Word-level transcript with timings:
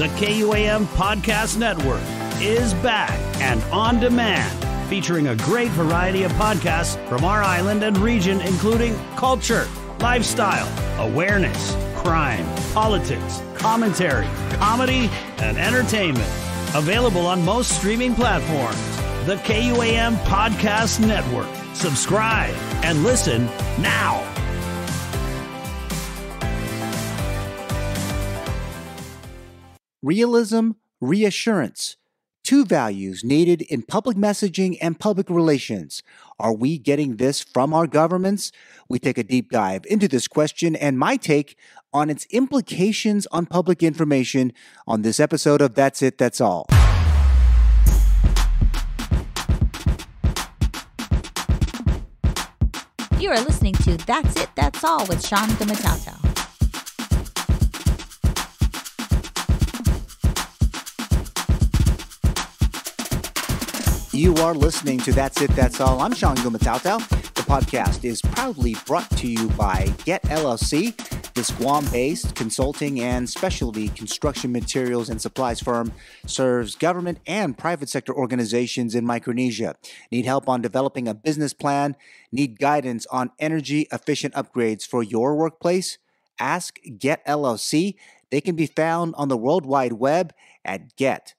The 0.00 0.08
KUAM 0.08 0.86
Podcast 0.96 1.58
Network 1.58 2.00
is 2.40 2.72
back 2.72 3.20
and 3.42 3.62
on 3.64 4.00
demand, 4.00 4.88
featuring 4.88 5.26
a 5.26 5.36
great 5.36 5.68
variety 5.72 6.22
of 6.22 6.32
podcasts 6.32 6.96
from 7.06 7.22
our 7.22 7.42
island 7.42 7.82
and 7.82 7.98
region, 7.98 8.40
including 8.40 8.96
culture, 9.16 9.68
lifestyle, 9.98 10.66
awareness, 11.06 11.76
crime, 11.96 12.46
politics, 12.72 13.42
commentary, 13.56 14.26
comedy, 14.52 15.10
and 15.36 15.58
entertainment. 15.58 16.32
Available 16.74 17.26
on 17.26 17.44
most 17.44 17.76
streaming 17.76 18.14
platforms. 18.14 18.80
The 19.26 19.36
KUAM 19.44 20.16
Podcast 20.24 21.06
Network. 21.06 21.48
Subscribe 21.74 22.54
and 22.82 23.04
listen 23.04 23.44
now. 23.82 24.24
Realism, 30.02 30.70
reassurance. 31.02 31.98
Two 32.42 32.64
values 32.64 33.22
needed 33.22 33.60
in 33.60 33.82
public 33.82 34.16
messaging 34.16 34.78
and 34.80 34.98
public 34.98 35.28
relations. 35.28 36.02
Are 36.38 36.54
we 36.54 36.78
getting 36.78 37.16
this 37.16 37.40
from 37.40 37.74
our 37.74 37.86
governments? 37.86 38.50
We 38.88 38.98
take 38.98 39.18
a 39.18 39.22
deep 39.22 39.50
dive 39.50 39.84
into 39.90 40.08
this 40.08 40.26
question 40.26 40.74
and 40.74 40.98
my 40.98 41.18
take 41.18 41.58
on 41.92 42.08
its 42.08 42.24
implications 42.30 43.26
on 43.30 43.44
public 43.44 43.82
information 43.82 44.54
on 44.86 45.02
this 45.02 45.20
episode 45.20 45.60
of 45.60 45.74
That's 45.74 46.00
It, 46.00 46.16
That's 46.16 46.40
All. 46.40 46.66
You 53.18 53.28
are 53.28 53.40
listening 53.42 53.74
to 53.74 53.98
That's 53.98 54.40
It, 54.40 54.48
That's 54.56 54.82
All 54.82 55.04
with 55.08 55.24
Sean 55.26 55.46
Gumataotao. 55.50 56.29
You 64.12 64.34
are 64.38 64.54
listening 64.54 64.98
to 65.00 65.12
That's 65.12 65.40
It, 65.40 65.52
That's 65.52 65.80
All. 65.80 66.00
I'm 66.00 66.12
Sean 66.12 66.34
Gumataotao. 66.38 67.08
The 67.34 67.42
podcast 67.42 68.04
is 68.04 68.20
proudly 68.20 68.74
brought 68.84 69.08
to 69.18 69.28
you 69.28 69.48
by 69.50 69.94
Get 70.04 70.20
LLC, 70.24 70.96
this 71.34 71.52
Guam 71.52 71.86
based 71.92 72.34
consulting 72.34 72.98
and 72.98 73.30
specialty 73.30 73.88
construction 73.88 74.50
materials 74.50 75.10
and 75.10 75.22
supplies 75.22 75.60
firm 75.60 75.92
serves 76.26 76.74
government 76.74 77.20
and 77.24 77.56
private 77.56 77.88
sector 77.88 78.12
organizations 78.12 78.96
in 78.96 79.06
Micronesia. 79.06 79.76
Need 80.10 80.26
help 80.26 80.48
on 80.48 80.60
developing 80.60 81.06
a 81.06 81.14
business 81.14 81.52
plan? 81.52 81.94
Need 82.32 82.58
guidance 82.58 83.06
on 83.12 83.30
energy 83.38 83.86
efficient 83.92 84.34
upgrades 84.34 84.84
for 84.84 85.04
your 85.04 85.36
workplace? 85.36 85.98
Ask 86.40 86.80
Get 86.98 87.24
LLC. 87.26 87.94
They 88.30 88.40
can 88.40 88.56
be 88.56 88.66
found 88.66 89.14
on 89.16 89.28
the 89.28 89.36
World 89.36 89.64
Wide 89.64 89.92
Web 89.92 90.32
at 90.64 90.96
get 90.96 91.34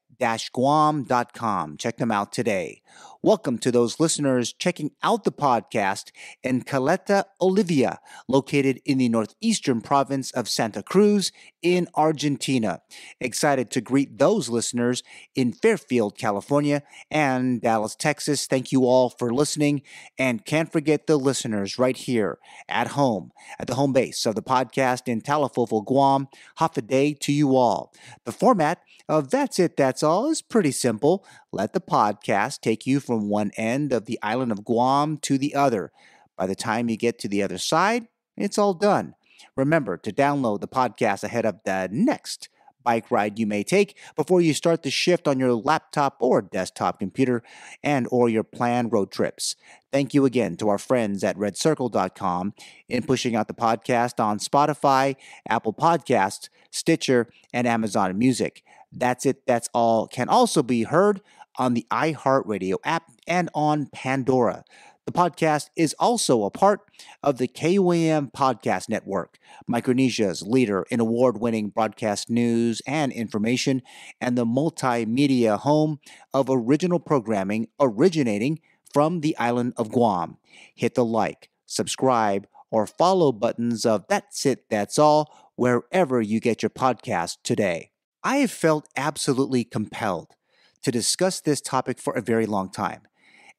guam.com. 0.52 1.78
Check 1.78 1.98
them 1.98 2.12
out 2.12 2.32
today. 2.32 2.82
Welcome 3.24 3.60
to 3.60 3.72
those 3.72 4.00
listeners 4.00 4.52
checking 4.52 4.94
out 5.04 5.26
the 5.26 5.32
podcast 5.32 6.06
in 6.42 6.64
Caleta, 6.64 7.26
Olivia, 7.40 8.00
located 8.28 8.82
in 8.84 8.98
the 8.98 9.10
northeastern 9.10 9.82
province 9.82 10.32
of 10.32 10.50
Santa 10.50 10.82
Cruz 10.82 11.32
in 11.62 11.88
Argentina. 11.94 12.82
Excited 13.20 13.70
to 13.72 13.80
greet 13.82 14.18
those 14.18 14.50
listeners 14.50 15.04
in 15.36 15.54
Fairfield, 15.54 16.18
California 16.18 16.82
and 17.12 17.62
Dallas, 17.62 17.96
Texas. 17.96 18.48
Thank 18.48 18.72
you 18.72 18.86
all 18.86 19.12
for 19.12 19.32
listening. 19.32 19.84
And 20.18 20.44
can't 20.44 20.72
forget 20.72 21.06
the 21.06 21.18
listeners 21.18 21.78
right 21.78 21.98
here 21.98 22.40
at 22.68 22.88
home, 22.88 23.34
at 23.60 23.68
the 23.68 23.76
home 23.76 23.94
base 23.94 24.26
of 24.26 24.34
the 24.34 24.42
podcast 24.42 25.08
in 25.08 25.22
Talofofo, 25.22 25.86
Guam. 25.86 26.28
Hafa 26.60 26.82
adai 26.82 27.20
to 27.20 27.32
you 27.32 27.56
all. 27.56 27.94
The 28.26 28.32
format 28.32 28.80
of 29.08 29.30
That's 29.30 29.60
It, 29.60 29.78
That's 29.78 30.02
All 30.02 30.30
is 30.32 30.42
pretty 30.42 30.72
simple. 30.72 31.24
Let 31.52 31.74
the 31.74 31.82
podcast 31.82 32.62
take 32.62 32.88
you 32.88 33.02
from 33.02 33.11
one 33.18 33.52
end 33.58 33.94
of 33.94 34.06
the 34.06 34.20
island 34.22 34.52
of 34.52 34.64
Guam 34.64 35.18
to 35.20 35.38
the 35.38 35.56
other. 35.56 35.92
By 36.38 36.48
the 36.48 36.56
time 36.56 36.90
you 36.90 36.98
get 36.98 37.20
to 37.20 37.28
the 37.28 37.44
other 37.44 37.58
side, 37.58 38.08
it's 38.38 38.58
all 38.58 38.74
done. 38.74 39.16
Remember 39.56 39.98
to 39.98 40.12
download 40.12 40.62
the 40.62 40.68
podcast 40.68 41.24
ahead 41.24 41.46
of 41.46 41.60
the 41.66 41.90
next 41.92 42.50
bike 42.84 43.12
ride 43.12 43.40
you 43.40 43.46
may 43.46 43.64
take 43.64 43.98
before 44.16 44.42
you 44.42 44.54
start 44.54 44.84
the 44.84 44.92
shift 44.92 45.28
on 45.28 45.40
your 45.40 45.54
laptop 45.54 46.18
or 46.20 46.42
desktop 46.42 47.00
computer 47.00 47.44
and 47.84 48.08
or 48.12 48.30
your 48.30 48.44
planned 48.44 48.92
road 48.92 49.12
trips. 49.12 49.56
Thank 49.92 50.14
you 50.14 50.26
again 50.26 50.56
to 50.58 50.70
our 50.70 50.78
friends 50.78 51.24
at 51.24 51.38
redcircle.com 51.38 52.54
in 52.88 53.04
pushing 53.04 53.36
out 53.36 53.48
the 53.48 53.54
podcast 53.54 54.24
on 54.24 54.40
Spotify, 54.40 55.16
Apple 55.48 55.74
Podcasts, 55.74 56.50
Stitcher, 56.72 57.28
and 57.54 57.68
Amazon 57.68 58.18
Music. 58.18 58.64
That's 58.92 59.26
it, 59.26 59.46
that's 59.46 59.70
all 59.74 60.08
can 60.08 60.28
also 60.28 60.64
be 60.64 60.84
heard 60.84 61.22
on 61.58 61.74
the 61.74 61.86
iHeartRadio 61.92 62.76
app 62.84 63.12
and 63.28 63.50
on 63.54 63.88
Pandora. 63.94 64.64
The 65.06 65.12
podcast 65.12 65.70
is 65.76 65.96
also 66.00 66.44
a 66.44 66.52
part 66.52 66.82
of 67.24 67.38
the 67.38 67.48
KUAM 67.48 68.32
Podcast 68.32 68.88
Network, 68.88 69.40
Micronesia's 69.70 70.44
leader 70.44 70.86
in 70.92 71.00
award 71.00 71.40
winning 71.40 71.70
broadcast 71.70 72.30
news 72.30 72.82
and 72.86 73.12
information, 73.12 73.82
and 74.22 74.38
the 74.38 74.46
multimedia 74.46 75.58
home 75.60 76.00
of 76.34 76.50
original 76.50 77.00
programming 77.00 77.68
originating 77.80 78.60
from 78.94 79.22
the 79.22 79.36
island 79.38 79.74
of 79.76 79.92
Guam. 79.92 80.38
Hit 80.76 80.94
the 80.94 81.06
like, 81.06 81.50
subscribe, 81.66 82.48
or 82.70 82.86
follow 82.86 83.32
buttons 83.32 83.86
of 83.86 84.06
That's 84.08 84.46
It, 84.46 84.70
That's 84.70 85.00
All 85.00 85.52
wherever 85.56 86.22
you 86.22 86.40
get 86.40 86.62
your 86.62 86.70
podcast 86.70 87.38
today. 87.44 87.92
I 88.24 88.38
have 88.38 88.52
felt 88.52 88.88
absolutely 88.96 89.64
compelled 89.64 90.36
to 90.84 90.92
discuss 90.92 91.40
this 91.40 91.62
topic 91.62 92.00
for 92.00 92.14
a 92.14 92.22
very 92.22 92.46
long 92.46 92.70
time. 92.70 93.02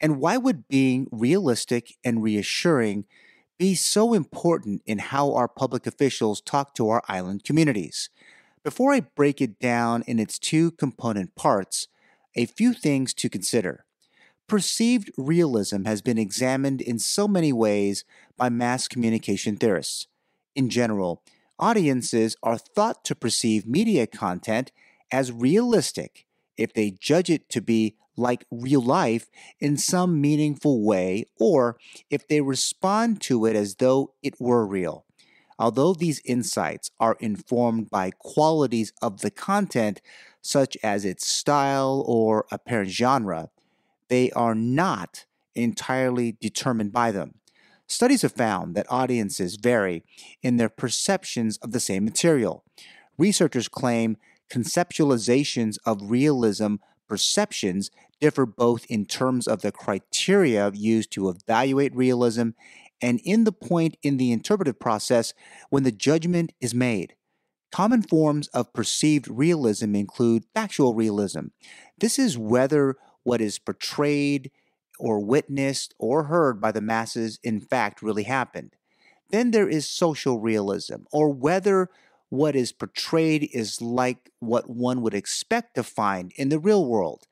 And 0.01 0.19
why 0.19 0.37
would 0.37 0.69
being 0.69 1.07
realistic 1.13 1.97
and 2.05 2.23
reassuring 2.23 3.05
be 3.59 3.75
so 3.75 4.15
important 4.15 4.83
in 4.87 4.99
how 4.99 5.33
our 5.35 5.47
public 5.47 5.87
officials 5.87 6.41
talk 6.41 6.75
to 6.75 6.89
our 6.89 7.03
island 7.09 7.45
communities? 7.45 8.11
Before 8.65 8.93
I 8.93 9.01
break 9.01 9.41
it 9.41 9.59
down 9.59 10.03
in 10.07 10.19
its 10.19 10.39
two 10.39 10.73
component 10.73 11.35
parts, 11.35 11.89
a 12.35 12.47
few 12.47 12.73
things 12.73 13.15
to 13.15 13.29
consider. 13.29 13.85
Perceived 14.49 15.11
realism 15.17 15.85
has 15.85 16.03
been 16.03 16.19
examined 16.19 16.81
in 16.81 16.99
so 16.99 17.27
many 17.29 17.53
ways 17.53 18.05
by 18.37 18.49
mass 18.49 18.89
communication 18.89 19.57
theorists. 19.57 20.09
In 20.55 20.69
general, 20.69 21.23
audiences 21.59 22.37
are 22.43 22.59
thought 22.59 23.05
to 23.05 23.15
perceive 23.15 23.67
media 23.67 24.07
content 24.07 24.73
as 25.11 25.31
realistic 25.33 26.27
if 26.57 26.73
they 26.73 26.91
judge 26.91 27.31
it 27.31 27.49
to 27.51 27.61
be 27.61 27.97
like 28.17 28.45
real 28.51 28.83
life 28.83 29.31
in 29.59 29.77
some 29.77 30.21
meaningful 30.21 30.85
way 30.85 31.25
or 31.39 31.79
if 32.11 32.29
they 32.29 32.41
respond 32.41 33.21
to 33.23 33.47
it 33.47 33.57
as 33.57 33.77
though 33.77 34.13
it 34.23 34.35
were 34.41 34.67
real. 34.67 35.07
Although 35.59 35.95
these 35.95 36.21
insights 36.25 36.91
are 36.99 37.17
informed 37.21 37.89
by 37.91 38.11
qualities 38.11 38.93
of 39.01 39.21
the 39.21 39.31
content, 39.31 40.01
such 40.41 40.77
as 40.83 41.05
its 41.05 41.27
style 41.27 42.05
or 42.07 42.47
apparent 42.51 42.91
genre, 42.91 43.51
they 44.09 44.31
are 44.33 44.55
not 44.55 45.25
entirely 45.55 46.37
determined 46.41 46.93
by 46.93 47.13
them. 47.13 47.35
Studies 47.87 48.23
have 48.23 48.33
found 48.33 48.75
that 48.75 48.91
audiences 48.91 49.57
vary 49.57 50.03
in 50.43 50.57
their 50.57 50.69
perceptions 50.69 51.59
of 51.59 51.73
the 51.73 51.81
same 51.81 52.05
material. 52.05 52.65
Researchers 53.19 53.69
claim 53.69 54.17
conceptualizations 54.53 55.79
of 55.87 56.11
realism 56.11 56.77
perceptions 57.09 57.91
differ 58.21 58.47
both 58.47 58.85
in 58.87 59.07
terms 59.07 59.49
of 59.49 59.63
the 59.63 59.73
criteria 59.73 60.71
used 60.75 61.11
to 61.13 61.29
evaluate 61.29 61.95
realism 61.97 62.51
and 63.01 63.21
in 63.25 63.45
the 63.45 63.53
point 63.53 63.97
in 64.03 64.17
the 64.17 64.31
interpretive 64.31 64.79
process 64.79 65.33
when 65.71 65.83
the 65.83 65.91
judgment 65.91 66.53
is 66.61 66.75
made. 66.75 67.15
Common 67.73 68.03
forms 68.03 68.49
of 68.49 68.73
perceived 68.75 69.27
realism 69.29 69.95
include 69.95 70.45
factual 70.55 70.95
realism. 70.95 71.47
This 71.99 72.19
is 72.19 72.37
whether 72.37 72.97
what 73.23 73.41
is 73.41 73.59
portrayed 73.59 74.51
or 74.99 75.19
witnessed 75.19 75.95
or 75.99 76.25
heard 76.25 76.61
by 76.61 76.71
the 76.71 76.83
masses 76.83 77.39
in 77.43 77.61
fact 77.61 78.03
really 78.03 78.25
happened. 78.25 78.77
Then 79.31 79.51
there 79.51 79.69
is 79.69 79.89
social 79.89 80.39
realism, 80.39 81.05
or 81.11 81.31
whether 81.31 81.89
what 82.33 82.57
is 82.57 82.73
portrayed 82.73 83.47
is 83.53 83.83
like 83.83 84.31
what 84.39 84.71
one 84.71 85.03
would 85.03 85.13
expect 85.13 85.75
to 85.75 85.83
find 85.83 86.33
in 86.37 86.49
the 86.49 86.59
real 86.59 86.87
world. 86.87 87.27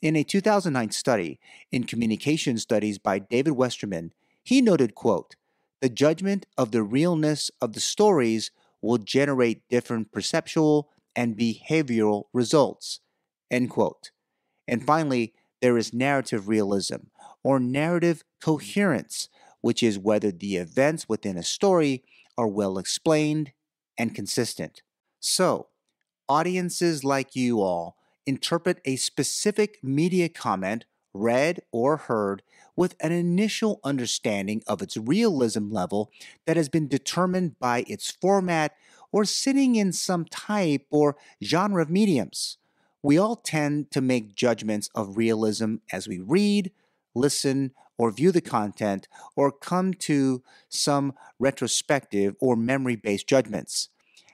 In 0.00 0.14
a 0.14 0.22
2009 0.22 0.92
study 0.92 1.40
in 1.72 1.82
communication 1.82 2.56
studies 2.58 2.96
by 2.96 3.18
David 3.18 3.54
Westerman, 3.54 4.12
he 4.44 4.62
noted, 4.62 4.94
quote, 4.94 5.34
the 5.80 5.88
judgment 5.88 6.46
of 6.56 6.70
the 6.70 6.84
realness 6.84 7.50
of 7.60 7.72
the 7.72 7.80
stories 7.80 8.52
will 8.80 8.98
generate 8.98 9.68
different 9.68 10.12
perceptual 10.12 10.88
and 11.16 11.36
behavioral 11.36 12.26
results, 12.32 13.00
end 13.50 13.70
quote. 13.70 14.12
And 14.68 14.86
finally, 14.86 15.34
there 15.62 15.76
is 15.76 15.92
narrative 15.92 16.46
realism 16.46 17.08
or 17.42 17.58
narrative 17.58 18.22
coherence, 18.40 19.28
which 19.62 19.82
is 19.82 19.98
whether 19.98 20.30
the 20.30 20.58
events 20.58 21.08
within 21.08 21.36
a 21.36 21.42
story 21.42 22.04
are 22.38 22.46
well 22.46 22.78
explained 22.78 23.50
and 23.98 24.14
consistent. 24.14 24.82
So, 25.20 25.68
audiences 26.28 27.04
like 27.04 27.36
you 27.36 27.60
all 27.60 27.96
interpret 28.26 28.80
a 28.84 28.96
specific 28.96 29.78
media 29.82 30.28
comment 30.28 30.84
read 31.12 31.60
or 31.70 31.96
heard 31.96 32.42
with 32.76 32.96
an 33.00 33.12
initial 33.12 33.80
understanding 33.84 34.62
of 34.66 34.82
its 34.82 34.96
realism 34.96 35.70
level 35.70 36.10
that 36.46 36.56
has 36.56 36.68
been 36.68 36.88
determined 36.88 37.58
by 37.60 37.84
its 37.86 38.10
format 38.10 38.74
or 39.12 39.24
sitting 39.24 39.76
in 39.76 39.92
some 39.92 40.24
type 40.24 40.86
or 40.90 41.16
genre 41.42 41.80
of 41.80 41.90
mediums. 41.90 42.58
We 43.02 43.18
all 43.18 43.36
tend 43.36 43.90
to 43.92 44.00
make 44.00 44.34
judgments 44.34 44.90
of 44.94 45.16
realism 45.16 45.76
as 45.92 46.08
we 46.08 46.18
read, 46.18 46.72
listen, 47.14 47.72
or 47.96 48.10
view 48.10 48.32
the 48.32 48.40
content, 48.40 49.08
or 49.36 49.52
come 49.52 49.94
to 49.94 50.42
some 50.68 51.14
retrospective 51.38 52.34
or 52.40 52.56
memory 52.56 52.96
based 52.96 53.28
judgments. 53.28 53.88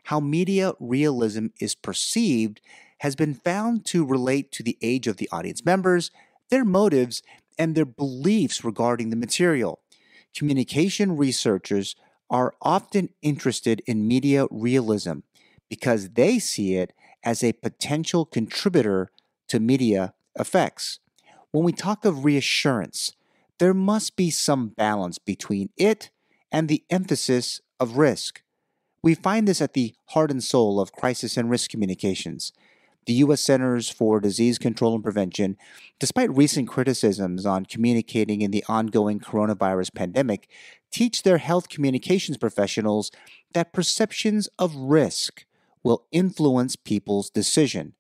How 0.05 0.21
media 0.21 0.73
realism 0.81 1.49
is 1.61 1.75
perceived 1.75 2.61
has 2.99 3.17
been 3.17 3.35
found 3.35 3.85
to 3.87 4.05
relate 4.05 4.53
to 4.53 4.63
the 4.63 4.79
age 4.83 5.07
of 5.07 5.17
the 5.17 5.29
audience 5.33 5.65
members, 5.65 6.11
their 6.51 6.65
motives, 6.65 7.23
and 7.59 7.75
their 7.75 7.85
beliefs 7.85 8.65
regarding 8.65 9.11
the 9.11 9.17
material. 9.17 9.81
Communication 10.35 11.17
researchers 11.17 11.97
are 12.31 12.55
often 12.63 13.11
interested 13.23 13.83
in 13.87 14.07
media 14.07 14.47
realism 14.51 15.19
because 15.69 16.11
they 16.11 16.39
see 16.39 16.77
it 16.77 16.93
as 17.25 17.43
a 17.43 17.53
potential 17.53 18.25
contributor 18.25 19.11
to 19.49 19.61
media 19.61 20.15
effects. 20.39 21.01
When 21.53 21.65
we 21.65 21.73
talk 21.73 22.05
of 22.05 22.25
reassurance, 22.25 23.13
there 23.59 23.75
must 23.75 24.15
be 24.15 24.31
some 24.31 24.69
balance 24.69 25.19
between 25.19 25.71
it 25.77 26.11
and 26.53 26.69
the 26.69 26.85
emphasis 26.91 27.61
of 27.81 27.97
risk. 27.97 28.43
We 29.03 29.15
find 29.15 29.49
this 29.49 29.61
at 29.61 29.73
the 29.73 29.95
heart 30.11 30.31
and 30.31 30.45
soul 30.45 30.81
of 30.81 30.93
crisis 30.93 31.37
and 31.37 31.51
risk 31.51 31.71
communications. 31.71 32.53
The 33.07 33.15
U.S. 33.15 33.41
Centers 33.41 33.91
for 33.91 34.21
Disease 34.21 34.59
Control 34.59 34.95
and 34.95 35.03
Prevention, 35.03 35.57
despite 35.99 36.37
recent 36.37 36.69
criticisms 36.69 37.47
on 37.47 37.65
communicating 37.65 38.43
in 38.43 38.51
the 38.51 38.65
ongoing 38.69 39.19
coronavirus 39.19 39.95
pandemic, 39.95 40.49
teach 40.93 41.23
their 41.23 41.39
health 41.39 41.69
communications 41.69 42.37
professionals 42.37 43.11
that 43.55 43.73
perceptions 43.73 44.49
of 44.59 44.77
risk 44.77 45.47
will 45.83 46.07
influence 46.13 46.77
people's 46.77 47.31
decision. 47.31 47.95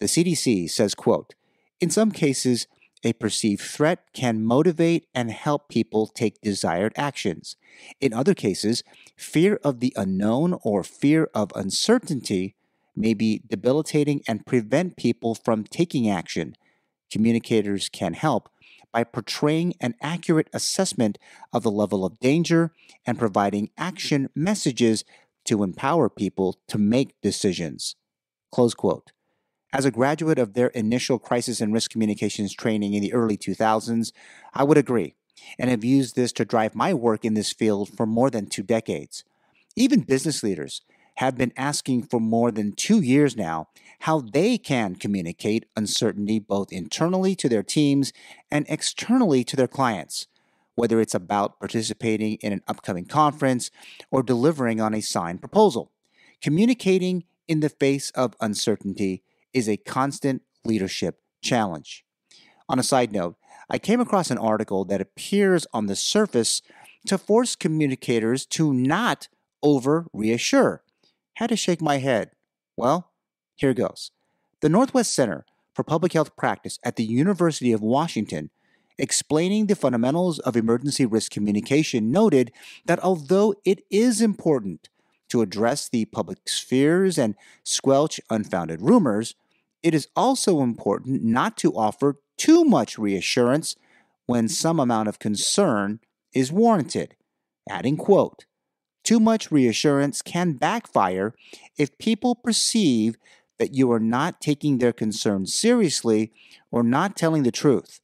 The 0.00 0.06
CDC 0.06 0.70
says, 0.70 0.94
quote, 0.94 1.34
in 1.80 1.90
some 1.90 2.10
cases, 2.10 2.66
a 3.02 3.12
perceived 3.14 3.62
threat 3.62 4.12
can 4.12 4.44
motivate 4.44 5.06
and 5.14 5.30
help 5.30 5.68
people 5.68 6.06
take 6.06 6.40
desired 6.40 6.92
actions. 6.96 7.56
In 8.00 8.12
other 8.12 8.34
cases, 8.34 8.82
fear 9.16 9.58
of 9.64 9.80
the 9.80 9.92
unknown 9.96 10.58
or 10.62 10.82
fear 10.82 11.30
of 11.34 11.52
uncertainty 11.54 12.56
may 12.94 13.14
be 13.14 13.42
debilitating 13.48 14.22
and 14.28 14.46
prevent 14.46 14.96
people 14.96 15.34
from 15.34 15.64
taking 15.64 16.08
action. 16.08 16.56
Communicators 17.10 17.88
can 17.88 18.14
help 18.14 18.50
by 18.92 19.04
portraying 19.04 19.74
an 19.80 19.94
accurate 20.02 20.48
assessment 20.52 21.18
of 21.52 21.62
the 21.62 21.70
level 21.70 22.04
of 22.04 22.18
danger 22.18 22.72
and 23.06 23.18
providing 23.18 23.70
action 23.78 24.28
messages 24.34 25.04
to 25.44 25.62
empower 25.62 26.08
people 26.08 26.58
to 26.68 26.76
make 26.76 27.20
decisions. 27.22 27.96
Close 28.52 28.74
quote. 28.74 29.12
As 29.72 29.84
a 29.84 29.92
graduate 29.92 30.38
of 30.40 30.54
their 30.54 30.68
initial 30.68 31.20
crisis 31.20 31.60
and 31.60 31.72
risk 31.72 31.92
communications 31.92 32.52
training 32.52 32.94
in 32.94 33.02
the 33.02 33.12
early 33.12 33.36
2000s, 33.36 34.10
I 34.52 34.64
would 34.64 34.76
agree, 34.76 35.14
and 35.60 35.70
have 35.70 35.84
used 35.84 36.16
this 36.16 36.32
to 36.32 36.44
drive 36.44 36.74
my 36.74 36.92
work 36.92 37.24
in 37.24 37.34
this 37.34 37.52
field 37.52 37.88
for 37.96 38.04
more 38.04 38.30
than 38.30 38.46
two 38.46 38.64
decades. 38.64 39.22
Even 39.76 40.00
business 40.00 40.42
leaders 40.42 40.82
have 41.16 41.38
been 41.38 41.52
asking 41.56 42.02
for 42.02 42.18
more 42.18 42.50
than 42.50 42.72
two 42.72 43.00
years 43.00 43.36
now 43.36 43.68
how 44.00 44.20
they 44.20 44.58
can 44.58 44.96
communicate 44.96 45.66
uncertainty 45.76 46.40
both 46.40 46.72
internally 46.72 47.36
to 47.36 47.48
their 47.48 47.62
teams 47.62 48.12
and 48.50 48.66
externally 48.68 49.44
to 49.44 49.54
their 49.54 49.68
clients, 49.68 50.26
whether 50.74 51.00
it's 51.00 51.14
about 51.14 51.60
participating 51.60 52.38
in 52.40 52.52
an 52.52 52.62
upcoming 52.66 53.04
conference 53.04 53.70
or 54.10 54.24
delivering 54.24 54.80
on 54.80 54.94
a 54.94 55.00
signed 55.00 55.40
proposal. 55.40 55.92
Communicating 56.42 57.22
in 57.46 57.60
the 57.60 57.68
face 57.68 58.10
of 58.10 58.34
uncertainty 58.40 59.22
is 59.52 59.68
a 59.68 59.76
constant 59.76 60.42
leadership 60.64 61.20
challenge. 61.42 62.04
On 62.68 62.78
a 62.78 62.84
side 62.84 63.12
note, 63.12 63.36
I 63.68 63.78
came 63.78 64.00
across 64.00 64.30
an 64.30 64.38
article 64.38 64.84
that 64.86 65.00
appears 65.00 65.66
on 65.72 65.86
the 65.86 65.96
surface 65.96 66.62
to 67.06 67.18
force 67.18 67.56
communicators 67.56 68.46
to 68.46 68.72
not 68.72 69.28
over 69.62 70.06
reassure 70.12 70.82
had 71.40 71.48
to 71.48 71.56
shake 71.56 71.80
my 71.80 71.96
head. 71.96 72.30
Well, 72.76 73.12
here 73.56 73.72
goes. 73.72 74.10
The 74.60 74.68
Northwest 74.68 75.14
Center 75.14 75.46
for 75.74 75.82
Public 75.82 76.12
Health 76.12 76.36
Practice 76.36 76.78
at 76.84 76.96
the 76.96 77.04
University 77.04 77.72
of 77.72 77.80
Washington, 77.80 78.50
explaining 78.98 79.66
the 79.66 79.74
fundamentals 79.74 80.38
of 80.40 80.54
emergency 80.54 81.06
risk 81.06 81.32
communication, 81.32 82.10
noted 82.10 82.52
that 82.84 83.02
although 83.02 83.54
it 83.64 83.82
is 83.90 84.20
important 84.20 84.90
to 85.30 85.40
address 85.40 85.88
the 85.88 86.04
public's 86.06 86.60
fears 86.60 87.16
and 87.16 87.34
squelch 87.64 88.20
unfounded 88.28 88.82
rumors, 88.82 89.34
it 89.82 89.94
is 89.94 90.08
also 90.14 90.60
important 90.60 91.22
not 91.22 91.56
to 91.58 91.72
offer 91.72 92.16
too 92.36 92.64
much 92.64 92.98
reassurance 92.98 93.76
when 94.26 94.44
mm-hmm. 94.44 94.52
some 94.52 94.80
amount 94.80 95.08
of 95.08 95.18
concern 95.18 96.00
is 96.32 96.52
warranted. 96.52 97.16
Adding, 97.68 97.96
quote, 97.96 98.44
too 99.04 99.20
much 99.20 99.50
reassurance 99.50 100.22
can 100.22 100.52
backfire 100.54 101.34
if 101.78 101.96
people 101.98 102.34
perceive 102.34 103.16
that 103.58 103.74
you 103.74 103.90
are 103.92 104.00
not 104.00 104.40
taking 104.40 104.78
their 104.78 104.92
concerns 104.92 105.54
seriously 105.54 106.32
or 106.70 106.82
not 106.82 107.16
telling 107.16 107.42
the 107.42 107.50
truth. 107.50 108.00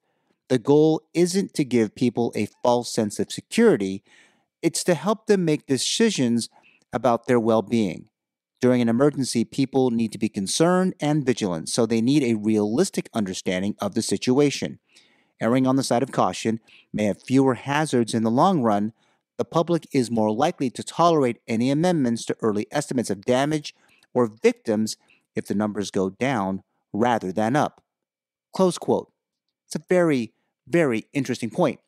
The 0.49 0.58
goal 0.58 1.02
isn't 1.14 1.55
to 1.55 1.64
give 1.64 1.94
people 1.94 2.32
a 2.37 2.49
false 2.62 2.93
sense 2.93 3.19
of 3.19 3.32
security, 3.32 4.05
it's 4.62 4.84
to 4.84 4.94
help 4.94 5.26
them 5.26 5.44
make 5.44 5.67
decisions 5.67 6.49
about 6.93 7.26
their 7.26 7.40
well 7.40 7.62
being. 7.62 8.08
During 8.61 8.81
an 8.81 8.88
emergency, 8.88 9.44
people 9.44 9.91
need 9.91 10.12
to 10.12 10.19
be 10.19 10.29
concerned 10.29 10.94
and 11.00 11.26
vigilant, 11.26 11.69
so 11.69 11.85
they 11.85 12.00
need 12.00 12.23
a 12.23 12.35
realistic 12.35 13.11
understanding 13.12 13.76
of 13.81 13.94
the 13.94 14.03
situation. 14.03 14.79
Erring 15.41 15.67
on 15.67 15.76
the 15.76 15.82
side 15.82 16.03
of 16.03 16.12
caution 16.12 16.61
may 16.93 17.05
have 17.05 17.23
fewer 17.23 17.55
hazards 17.55 18.14
in 18.14 18.23
the 18.23 18.31
long 18.31 18.62
run, 18.62 18.93
the 19.37 19.44
public 19.44 19.87
is 19.93 20.11
more 20.11 20.32
likely 20.32 20.70
to 20.70 20.82
tolerate 20.82 21.43
any 21.47 21.70
amendments 21.70 22.25
to 22.25 22.37
early 22.41 22.67
estimates 22.70 23.11
of 23.11 23.26
damage 23.26 23.75
or 24.14 24.26
victims 24.43 24.97
if 25.35 25.47
the 25.47 25.55
numbers 25.55 25.91
go 25.91 26.09
down 26.09 26.62
rather 26.93 27.32
than 27.32 27.55
up. 27.55 27.82
Close 28.54 28.78
quote. 28.78 29.12
It's 29.66 29.76
a 29.76 29.85
very, 29.90 30.33
very 30.66 31.07
interesting 31.12 31.50
point. 31.50 31.81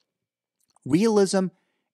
Realism 0.85 1.47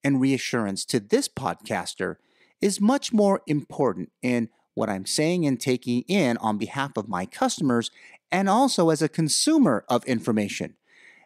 and 0.02 0.20
reassurance 0.20 0.84
to 0.86 0.98
this 0.98 1.28
podcaster 1.28 2.16
is 2.60 2.80
much 2.80 3.12
more 3.12 3.42
important 3.46 4.10
in 4.22 4.48
what 4.74 4.90
I'm 4.90 5.06
saying 5.06 5.46
and 5.46 5.58
taking 5.58 6.02
in 6.02 6.36
on 6.38 6.58
behalf 6.58 6.96
of 6.96 7.08
my 7.08 7.26
customers 7.26 7.90
and 8.30 8.48
also 8.48 8.90
as 8.90 9.02
a 9.02 9.08
consumer 9.08 9.84
of 9.88 10.04
information. 10.04 10.74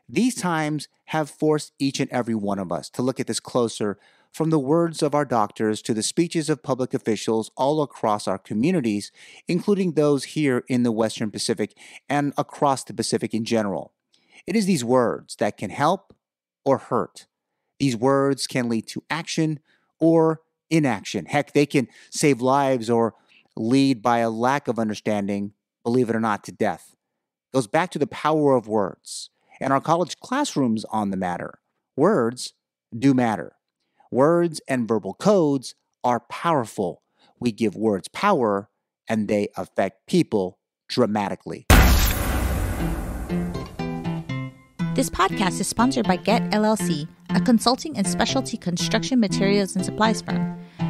These 0.09 0.37
times 0.37 0.88
have 1.07 1.31
forced 1.31 1.73
each 1.78 2.00
and 2.00 2.11
every 2.11 2.35
one 2.35 2.59
of 2.59 2.73
us 2.73 2.88
to 2.90 3.02
look 3.02 3.21
at 3.21 3.26
this 3.26 3.40
closer 3.40 3.99
from 4.33 4.50
the 4.50 4.59
words 4.59 5.02
of 5.02 5.14
our 5.14 5.25
doctors 5.25 5.83
to 5.83 5.95
the 5.95 6.02
speeches 6.02 6.49
of 6.49 6.62
public 6.62 6.95
officials 6.95 7.50
all 7.57 7.83
across 7.83 8.28
our 8.28 8.38
communities, 8.38 9.11
including 9.47 9.93
those 9.93 10.25
here 10.25 10.64
in 10.69 10.83
the 10.83 10.93
Western 10.93 11.31
Pacific 11.31 11.76
and 12.09 12.33
across 12.37 12.85
the 12.85 12.95
Pacific 12.95 13.35
in 13.35 13.45
general. 13.45 13.93
It 14.47 14.57
is 14.57 14.67
these 14.67 14.85
words 14.85 15.37
that 15.37 15.57
can 15.57 15.71
help 15.71 16.14
or 16.64 16.78
hurt. 16.78 17.26
These 17.78 17.97
words 17.97 18.47
can 18.47 18.69
lead 18.69 18.87
to 18.88 19.02
action 19.11 19.61
or 19.99 20.43
inaction. 20.71 21.26
Heck, 21.26 21.52
they 21.52 21.67
can 21.67 21.88
save 22.11 22.40
lives 22.40 22.90
or 22.90 23.14
lead 23.58 24.02
by 24.02 24.18
a 24.18 24.30
lack 24.30 24.68
of 24.68 24.78
understanding, 24.78 25.52
believe 25.82 26.08
it 26.08 26.16
or 26.16 26.20
not, 26.20 26.44
to 26.44 26.52
death. 26.52 26.94
It 27.52 27.56
goes 27.56 27.66
back 27.66 27.90
to 27.90 27.98
the 27.98 28.06
power 28.06 28.54
of 28.54 28.68
words 28.68 29.30
and 29.60 29.72
our 29.72 29.80
college 29.80 30.18
classrooms 30.20 30.84
on 30.90 31.10
the 31.10 31.16
matter. 31.16 31.60
Words 31.96 32.54
do 32.96 33.14
matter. 33.14 33.56
Words 34.10 34.60
and 34.68 34.86
verbal 34.86 35.14
codes 35.14 35.74
are 36.04 36.20
powerful. 36.20 37.02
We 37.40 37.52
give 37.52 37.76
words 37.76 38.08
power 38.08 38.70
and 39.08 39.28
they 39.28 39.48
affect 39.56 40.06
people 40.06 40.58
dramatically. 40.88 41.66
This 44.94 45.10
podcast 45.10 45.60
is 45.60 45.68
sponsored 45.68 46.08
by 46.08 46.16
Get 46.16 46.42
LLC, 46.50 47.06
a 47.30 47.40
consulting 47.40 47.96
and 47.96 48.06
specialty 48.06 48.56
construction 48.56 49.20
materials 49.20 49.76
and 49.76 49.84
supplies 49.84 50.22
firm. 50.22 50.57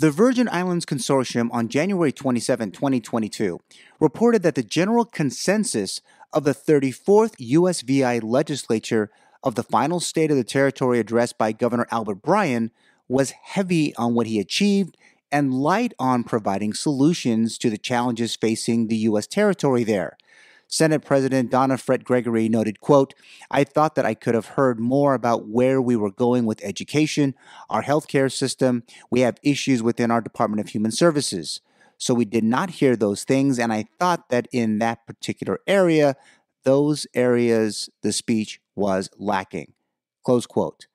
The 0.00 0.10
Virgin 0.10 0.48
Islands 0.50 0.86
Consortium 0.86 1.50
on 1.52 1.68
January 1.68 2.10
27, 2.10 2.70
2022, 2.70 3.60
reported 4.00 4.42
that 4.42 4.54
the 4.54 4.62
general 4.62 5.04
consensus 5.04 6.00
of 6.32 6.44
the 6.44 6.54
34th 6.54 7.36
USVI 7.36 8.22
legislature 8.22 9.10
of 9.42 9.56
the 9.56 9.62
final 9.62 10.00
State 10.00 10.30
of 10.30 10.38
the 10.38 10.42
Territory 10.42 11.00
addressed 11.00 11.36
by 11.36 11.52
Governor 11.52 11.86
Albert 11.90 12.22
Bryan 12.22 12.70
was 13.08 13.32
heavy 13.42 13.94
on 13.96 14.14
what 14.14 14.26
he 14.26 14.40
achieved 14.40 14.96
and 15.30 15.52
light 15.52 15.92
on 15.98 16.24
providing 16.24 16.72
solutions 16.72 17.58
to 17.58 17.68
the 17.68 17.76
challenges 17.76 18.36
facing 18.36 18.86
the 18.86 18.96
U.S. 18.96 19.26
territory 19.26 19.84
there. 19.84 20.16
Senate 20.70 21.04
President 21.04 21.50
Donna 21.50 21.74
Frett-Gregory 21.74 22.48
noted, 22.48 22.80
quote, 22.80 23.12
I 23.50 23.64
thought 23.64 23.96
that 23.96 24.06
I 24.06 24.14
could 24.14 24.36
have 24.36 24.46
heard 24.46 24.78
more 24.78 25.14
about 25.14 25.48
where 25.48 25.82
we 25.82 25.96
were 25.96 26.12
going 26.12 26.46
with 26.46 26.62
education, 26.62 27.34
our 27.68 27.82
healthcare 27.82 28.30
system. 28.30 28.84
We 29.10 29.20
have 29.20 29.38
issues 29.42 29.82
within 29.82 30.12
our 30.12 30.20
Department 30.20 30.60
of 30.60 30.68
Human 30.68 30.92
Services. 30.92 31.60
So 31.98 32.14
we 32.14 32.24
did 32.24 32.44
not 32.44 32.70
hear 32.70 32.94
those 32.94 33.24
things. 33.24 33.58
And 33.58 33.72
I 33.72 33.86
thought 33.98 34.30
that 34.30 34.46
in 34.52 34.78
that 34.78 35.06
particular 35.08 35.58
area, 35.66 36.14
those 36.62 37.04
areas, 37.14 37.90
the 38.02 38.12
speech 38.12 38.60
was 38.76 39.10
lacking. 39.18 39.72
Close 40.24 40.46
quote. 40.46 40.86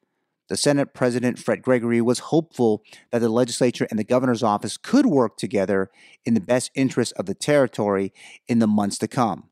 The 0.48 0.56
Senate 0.56 0.94
President 0.94 1.38
Frett-Gregory 1.38 2.02
was 2.02 2.20
hopeful 2.20 2.82
that 3.12 3.20
the 3.20 3.30
legislature 3.30 3.88
and 3.90 4.00
the 4.00 4.04
governor's 4.04 4.44
office 4.44 4.78
could 4.78 5.08
work 5.08 5.38
together 5.38 5.90
in 6.24 6.34
the 6.34 6.40
best 6.40 6.72
interest 6.76 7.14
of 7.18 7.26
the 7.26 7.34
territory 7.34 8.14
in 8.48 8.60
the 8.60 8.68
months 8.68 8.98
to 9.00 9.08
come. 9.08 9.50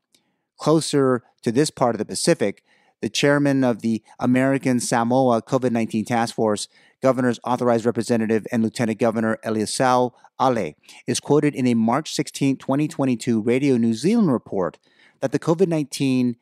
Closer 0.56 1.22
to 1.42 1.52
this 1.52 1.70
part 1.70 1.94
of 1.94 1.98
the 1.98 2.04
Pacific, 2.04 2.64
the 3.00 3.08
chairman 3.08 3.64
of 3.64 3.82
the 3.82 4.02
American 4.18 4.80
Samoa 4.80 5.42
COVID 5.42 5.72
19 5.72 6.04
Task 6.04 6.34
Force, 6.34 6.68
Governor's 7.02 7.40
Authorized 7.44 7.84
Representative 7.84 8.46
and 8.50 8.62
Lieutenant 8.62 8.98
Governor 8.98 9.38
Eleasalo 9.44 10.14
Ale, 10.40 10.72
is 11.06 11.20
quoted 11.20 11.54
in 11.54 11.66
a 11.66 11.74
March 11.74 12.14
16, 12.14 12.56
2022 12.56 13.42
Radio 13.42 13.76
New 13.76 13.92
Zealand 13.94 14.32
report 14.32 14.78
that 15.20 15.32
the 15.32 15.38
COVID 15.38 15.68
19 15.68 16.36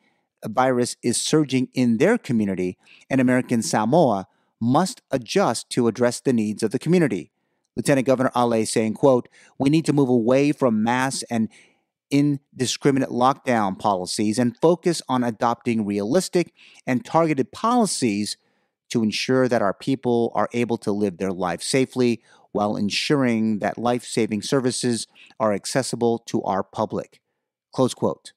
virus 0.45 0.95
is 1.01 1.17
surging 1.17 1.69
in 1.73 1.97
their 1.97 2.17
community 2.17 2.77
and 3.09 3.19
American 3.19 3.61
Samoa 3.61 4.27
must 4.59 5.01
adjust 5.11 5.69
to 5.71 5.87
address 5.87 6.19
the 6.19 6.33
needs 6.33 6.63
of 6.63 6.71
the 6.71 6.79
community. 6.79 7.31
Lieutenant 7.75 8.07
Governor 8.07 8.31
Ale 8.35 8.65
saying, 8.65 8.93
quote, 8.93 9.27
we 9.57 9.69
need 9.69 9.85
to 9.85 9.93
move 9.93 10.09
away 10.09 10.51
from 10.51 10.83
mass 10.83 11.23
and 11.23 11.49
indiscriminate 12.13 13.09
lockdown 13.09 13.77
policies 13.77 14.37
and 14.37 14.55
focus 14.61 15.01
on 15.09 15.23
adopting 15.23 15.83
realistic 15.83 16.53
and 16.85 17.03
targeted 17.03 17.51
policies 17.51 18.37
to 18.91 19.01
ensure 19.01 19.47
that 19.47 19.63
our 19.63 19.73
people 19.73 20.31
are 20.35 20.47
able 20.53 20.77
to 20.77 20.91
live 20.91 21.17
their 21.17 21.31
lives 21.31 21.65
safely 21.65 22.21
while 22.51 22.75
ensuring 22.75 23.57
that 23.59 23.79
life 23.79 24.05
saving 24.05 24.43
services 24.43 25.07
are 25.39 25.53
accessible 25.53 26.19
to 26.19 26.43
our 26.43 26.61
public. 26.61 27.19
Close 27.71 27.95
quote. 27.95 28.33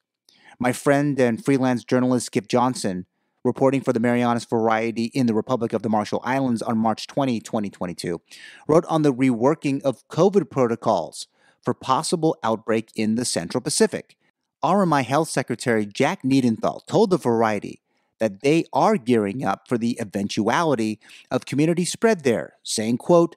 My 0.58 0.72
friend 0.72 1.20
and 1.20 1.44
freelance 1.44 1.84
journalist 1.84 2.32
Giff 2.32 2.48
Johnson, 2.48 3.04
reporting 3.44 3.82
for 3.82 3.92
the 3.92 4.00
Marianas 4.00 4.46
Variety 4.46 5.04
in 5.12 5.26
the 5.26 5.34
Republic 5.34 5.74
of 5.74 5.82
the 5.82 5.90
Marshall 5.90 6.22
Islands 6.24 6.62
on 6.62 6.78
March 6.78 7.06
20, 7.06 7.40
2022, 7.40 8.22
wrote 8.66 8.86
on 8.86 9.02
the 9.02 9.12
reworking 9.12 9.82
of 9.82 10.08
COVID 10.08 10.48
protocols 10.48 11.28
for 11.66 11.74
possible 11.74 12.38
outbreak 12.44 12.92
in 12.94 13.16
the 13.16 13.24
Central 13.24 13.60
Pacific. 13.60 14.16
RMI 14.64 15.04
Health 15.04 15.28
Secretary 15.28 15.84
Jack 15.84 16.22
Niedenthal 16.22 16.86
told 16.86 17.10
the 17.10 17.18
Variety 17.18 17.82
that 18.20 18.40
they 18.40 18.64
are 18.72 18.96
gearing 18.96 19.44
up 19.44 19.68
for 19.68 19.76
the 19.76 19.98
eventuality 20.00 21.00
of 21.28 21.44
community 21.44 21.84
spread 21.84 22.22
there, 22.22 22.54
saying, 22.62 22.98
quote, 22.98 23.34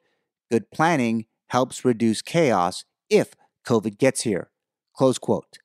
good 0.52 0.70
planning 0.70 1.26
helps 1.48 1.84
reduce 1.84 2.22
chaos 2.22 2.86
if 3.10 3.34
COVID 3.66 3.98
gets 3.98 4.22
here, 4.22 4.52
close 4.96 5.18
quote. 5.18 5.58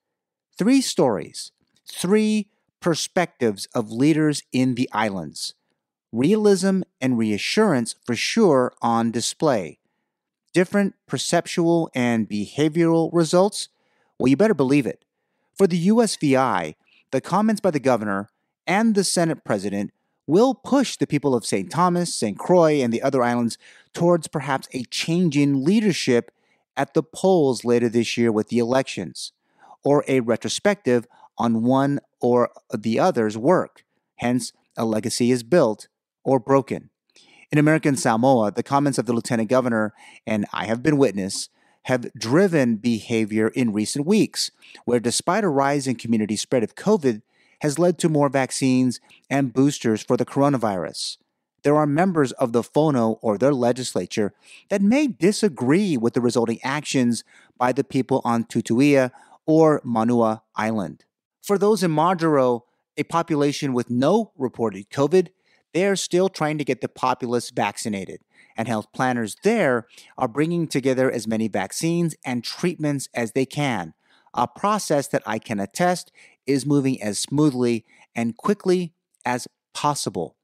Three 0.57 0.81
stories, 0.81 1.53
three 1.87 2.49
perspectives 2.81 3.69
of 3.75 3.93
leaders 3.93 4.43
in 4.53 4.75
the 4.75 4.89
islands. 4.91 5.55
Realism 6.13 6.81
and 6.99 7.19
reassurance 7.19 7.95
for 8.07 8.17
sure 8.17 8.73
on 8.81 9.11
display 9.11 9.81
different 10.55 10.95
perceptual 11.07 11.91
and 11.95 12.27
behavioral 12.29 13.11
results? 13.13 13.69
Well, 14.19 14.29
you 14.29 14.37
better 14.39 14.55
believe 14.55 14.87
it. 14.87 15.05
For 15.55 15.67
the 15.67 15.89
USVI, 15.89 16.77
the 17.11 17.21
comments 17.21 17.61
by 17.61 17.71
the 17.71 17.81
governor 17.81 18.31
and 18.67 18.95
the 18.95 19.05
Senate 19.05 19.45
president 19.45 19.93
will 20.27 20.55
push 20.55 20.97
the 20.97 21.07
people 21.07 21.35
of 21.35 21.45
St. 21.45 21.71
Thomas, 21.71 22.15
St. 22.15 22.39
Croix, 22.39 22.81
and 22.81 22.93
the 22.93 23.03
other 23.03 23.23
islands 23.23 23.59
towards 23.93 24.27
perhaps 24.27 24.69
a 24.73 24.85
change 24.85 25.37
in 25.37 25.65
leadership 25.65 26.31
at 26.77 26.95
the 26.95 27.03
polls 27.03 27.65
later 27.65 27.89
this 27.89 28.17
year 28.17 28.33
with 28.33 28.49
the 28.49 28.59
elections, 28.59 29.33
or 29.85 30.03
a 30.09 30.21
retrospective 30.21 31.07
on 31.37 31.63
one 31.63 32.01
or 32.21 32.51
the 32.73 32.99
other's 32.99 33.37
work. 33.37 33.85
Hence, 34.17 34.53
a 34.77 34.85
legacy 34.85 35.31
is 35.31 35.43
built 35.43 35.89
or 36.25 36.41
broken. 36.41 36.91
In 37.51 37.59
American 37.59 37.97
Samoa, 37.97 38.53
the 38.53 38.63
comments 38.63 38.99
of 38.99 39.07
the 39.07 39.13
lieutenant 39.13 39.49
governor, 39.49 39.93
and 40.27 40.47
I 40.53 40.67
have 40.67 40.83
been 40.83 40.99
witness, 40.99 41.49
have 41.85 42.13
driven 42.15 42.77
behavior 42.77 43.49
in 43.49 43.73
recent 43.73 44.07
weeks, 44.07 44.51
where 44.85 45.01
despite 45.01 45.45
a 45.45 45.49
rise 45.49 45.87
in 45.87 45.97
community 45.97 46.37
spread 46.37 46.65
of 46.65 46.75
COVID, 46.75 47.23
has 47.61 47.79
led 47.79 47.99
to 47.99 48.09
more 48.09 48.29
vaccines 48.29 49.01
and 49.31 49.53
boosters 49.53 50.03
for 50.03 50.17
the 50.17 50.27
coronavirus. 50.27 51.19
There 51.63 51.77
are 51.77 51.87
members 51.87 52.33
of 52.33 52.53
the 52.53 52.63
Fono 52.63 53.19
or 53.23 53.39
their 53.39 53.55
legislature 53.55 54.35
that 54.69 54.83
may 54.83 55.07
disagree 55.07 55.97
with 55.97 56.13
the 56.13 56.21
resulting 56.21 56.59
actions 56.63 57.25
by 57.57 57.73
the 57.73 57.85
people 57.85 58.21
on 58.25 58.45
Tutuila 58.45 59.11
or 59.47 59.81
Manua 59.83 60.43
Island. 60.57 61.05
For 61.43 61.57
those 61.57 61.83
in 61.83 61.91
Majuro, 61.91 62.63
a 62.97 63.03
population 63.05 63.73
with 63.73 63.91
no 63.91 64.33
reported 64.37 64.91
COVID, 64.91 65.29
they 65.75 65.87
are 65.87 65.97
still 65.97 66.31
trying 66.31 66.57
to 66.57 66.65
get 66.65 66.81
the 66.81 66.89
populace 66.89 67.51
vaccinated, 67.51 68.21
and 68.57 68.67
health 68.67 68.87
planners 68.95 69.37
there 69.43 69.87
are 70.17 70.29
bringing 70.29 70.67
together 70.67 71.11
as 71.11 71.27
many 71.27 71.49
vaccines 71.49 72.15
and 72.25 72.43
treatments 72.43 73.09
as 73.13 73.33
they 73.33 73.45
can, 73.45 73.93
a 74.33 74.49
process 74.49 75.09
that 75.09 75.23
I 75.27 75.39
can 75.39 75.61
attest 75.61 76.11
is 76.47 76.65
moving 76.65 77.03
as 77.03 77.19
smoothly 77.19 77.85
and 78.15 78.37
quickly 78.37 78.95
as 79.27 79.49
possible. 79.75 80.37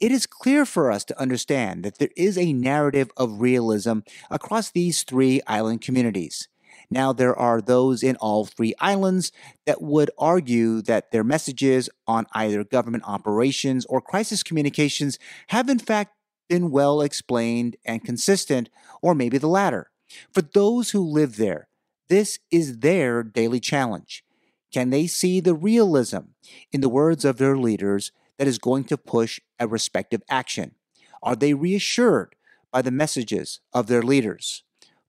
It 0.00 0.12
is 0.12 0.26
clear 0.26 0.64
for 0.64 0.92
us 0.92 1.04
to 1.06 1.20
understand 1.20 1.82
that 1.82 1.98
there 1.98 2.10
is 2.16 2.38
a 2.38 2.52
narrative 2.52 3.10
of 3.16 3.40
realism 3.40 4.00
across 4.30 4.70
these 4.70 5.02
three 5.02 5.40
island 5.46 5.80
communities. 5.80 6.48
Now, 6.90 7.12
there 7.12 7.36
are 7.36 7.60
those 7.60 8.02
in 8.02 8.16
all 8.16 8.46
three 8.46 8.74
islands 8.80 9.30
that 9.66 9.82
would 9.82 10.10
argue 10.18 10.80
that 10.82 11.10
their 11.12 11.24
messages 11.24 11.90
on 12.06 12.26
either 12.32 12.64
government 12.64 13.04
operations 13.06 13.84
or 13.86 14.00
crisis 14.00 14.42
communications 14.42 15.18
have, 15.48 15.68
in 15.68 15.78
fact, 15.78 16.14
been 16.48 16.70
well 16.70 17.02
explained 17.02 17.76
and 17.84 18.02
consistent, 18.02 18.70
or 19.02 19.14
maybe 19.14 19.36
the 19.36 19.48
latter. 19.48 19.90
For 20.32 20.40
those 20.40 20.90
who 20.90 21.02
live 21.02 21.36
there, 21.36 21.68
this 22.08 22.38
is 22.50 22.78
their 22.78 23.22
daily 23.22 23.60
challenge. 23.60 24.24
Can 24.72 24.88
they 24.88 25.06
see 25.06 25.40
the 25.40 25.54
realism, 25.54 26.32
in 26.72 26.80
the 26.80 26.88
words 26.88 27.24
of 27.24 27.36
their 27.36 27.58
leaders, 27.58 28.12
that 28.38 28.48
is 28.48 28.58
going 28.58 28.84
to 28.84 28.96
push 28.96 29.40
a 29.58 29.68
respective 29.68 30.22
action? 30.30 30.74
Are 31.22 31.36
they 31.36 31.52
reassured 31.52 32.34
by 32.72 32.80
the 32.80 32.90
messages 32.90 33.60
of 33.74 33.88
their 33.88 34.02
leaders? 34.02 34.62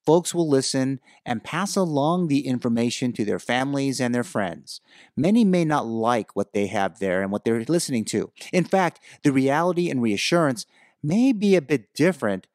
Folks 0.06 0.34
will 0.34 0.50
listen 0.50 1.00
and 1.26 1.44
pass 1.44 1.76
along 1.76 2.28
the 2.28 2.48
information 2.48 3.14
to 3.14 3.26
their 3.26 3.40
families 3.40 4.00
and 4.00 4.14
their 4.14 4.24
friends. 4.24 4.82
Many 5.16 5.44
may 5.44 5.66
not 5.66 5.86
like 5.86 6.36
what 6.36 6.54
they 6.54 6.68
have 6.68 7.00
there 7.00 7.22
and 7.22 7.32
what 7.32 7.46
they're 7.46 7.64
listening 7.66 8.06
to. 8.06 8.32
In 8.52 8.64
fact, 8.64 9.00
the 9.24 9.32
reality 9.32 9.90
and 9.90 10.02
reassurance 10.02 10.66
may 11.04 11.32
be 11.32 11.56
a 11.56 11.62
bit 11.62 11.94
different 11.94 12.48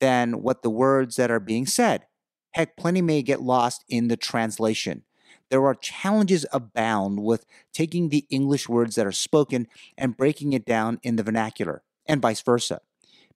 than 0.00 0.42
what 0.42 0.62
the 0.62 0.70
words 0.70 1.16
that 1.16 1.30
are 1.30 1.40
being 1.40 1.66
said. 1.66 2.06
Heck, 2.52 2.76
plenty 2.76 3.02
may 3.02 3.22
get 3.22 3.42
lost 3.42 3.84
in 3.88 4.08
the 4.08 4.16
translation. 4.16 5.04
There 5.50 5.64
are 5.64 5.74
challenges 5.74 6.44
abound 6.52 7.22
with 7.22 7.46
taking 7.72 8.08
the 8.08 8.26
English 8.30 8.68
words 8.68 8.96
that 8.96 9.06
are 9.06 9.12
spoken 9.12 9.66
and 9.96 10.16
breaking 10.16 10.52
it 10.52 10.64
down 10.64 11.00
in 11.02 11.16
the 11.16 11.22
vernacular, 11.22 11.82
and 12.06 12.20
vice 12.20 12.42
versa. 12.42 12.80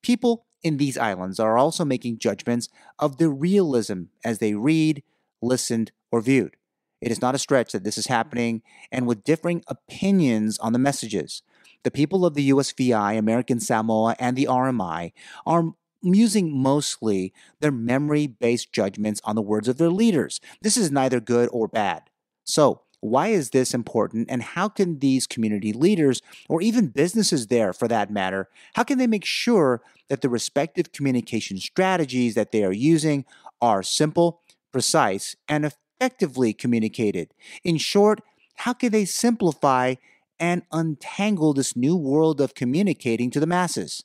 People 0.02 0.46
in 0.62 0.76
these 0.76 0.98
islands 0.98 1.40
are 1.40 1.58
also 1.58 1.84
making 1.84 2.18
judgments 2.18 2.68
of 2.98 3.18
the 3.18 3.28
realism 3.28 4.04
as 4.24 4.38
they 4.38 4.54
read, 4.54 5.02
listened, 5.40 5.92
or 6.10 6.20
viewed. 6.20 6.56
It 7.00 7.10
is 7.10 7.20
not 7.20 7.34
a 7.34 7.38
stretch 7.38 7.72
that 7.72 7.84
this 7.84 7.98
is 7.98 8.04
mm-hmm. 8.04 8.14
happening, 8.14 8.62
and 8.90 9.06
with 9.06 9.24
differing 9.24 9.64
opinions 9.66 10.58
on 10.58 10.72
the 10.72 10.78
messages. 10.78 11.42
The 11.82 11.90
people 11.90 12.24
of 12.24 12.34
the 12.34 12.50
USVI, 12.50 13.18
American 13.18 13.58
Samoa, 13.58 14.14
and 14.20 14.36
the 14.36 14.46
RMI 14.46 15.12
are 15.44 15.72
using 16.00 16.56
mostly 16.56 17.32
their 17.60 17.72
memory 17.72 18.26
based 18.26 18.72
judgments 18.72 19.20
on 19.24 19.34
the 19.34 19.42
words 19.42 19.68
of 19.68 19.78
their 19.78 19.90
leaders. 19.90 20.40
This 20.60 20.76
is 20.76 20.90
neither 20.92 21.20
good 21.20 21.48
or 21.52 21.66
bad. 21.66 22.04
So, 22.44 22.82
Why 23.02 23.28
is 23.28 23.50
this 23.50 23.74
important? 23.74 24.30
And 24.30 24.42
how 24.42 24.68
can 24.68 25.00
these 25.00 25.26
community 25.26 25.72
leaders, 25.72 26.22
or 26.48 26.62
even 26.62 26.86
businesses 26.86 27.48
there 27.48 27.72
for 27.72 27.88
that 27.88 28.12
matter, 28.12 28.48
how 28.74 28.84
can 28.84 28.96
they 28.96 29.08
make 29.08 29.24
sure 29.24 29.82
that 30.08 30.20
the 30.20 30.28
respective 30.28 30.92
communication 30.92 31.58
strategies 31.58 32.36
that 32.36 32.52
they 32.52 32.62
are 32.62 32.72
using 32.72 33.24
are 33.60 33.82
simple, 33.82 34.40
precise, 34.70 35.34
and 35.48 35.64
effectively 35.64 36.52
communicated? 36.52 37.34
In 37.64 37.76
short, 37.76 38.20
how 38.58 38.72
can 38.72 38.92
they 38.92 39.04
simplify 39.04 39.96
and 40.38 40.62
untangle 40.70 41.54
this 41.54 41.74
new 41.74 41.96
world 41.96 42.40
of 42.40 42.54
communicating 42.54 43.32
to 43.32 43.40
the 43.40 43.48
masses? 43.48 44.04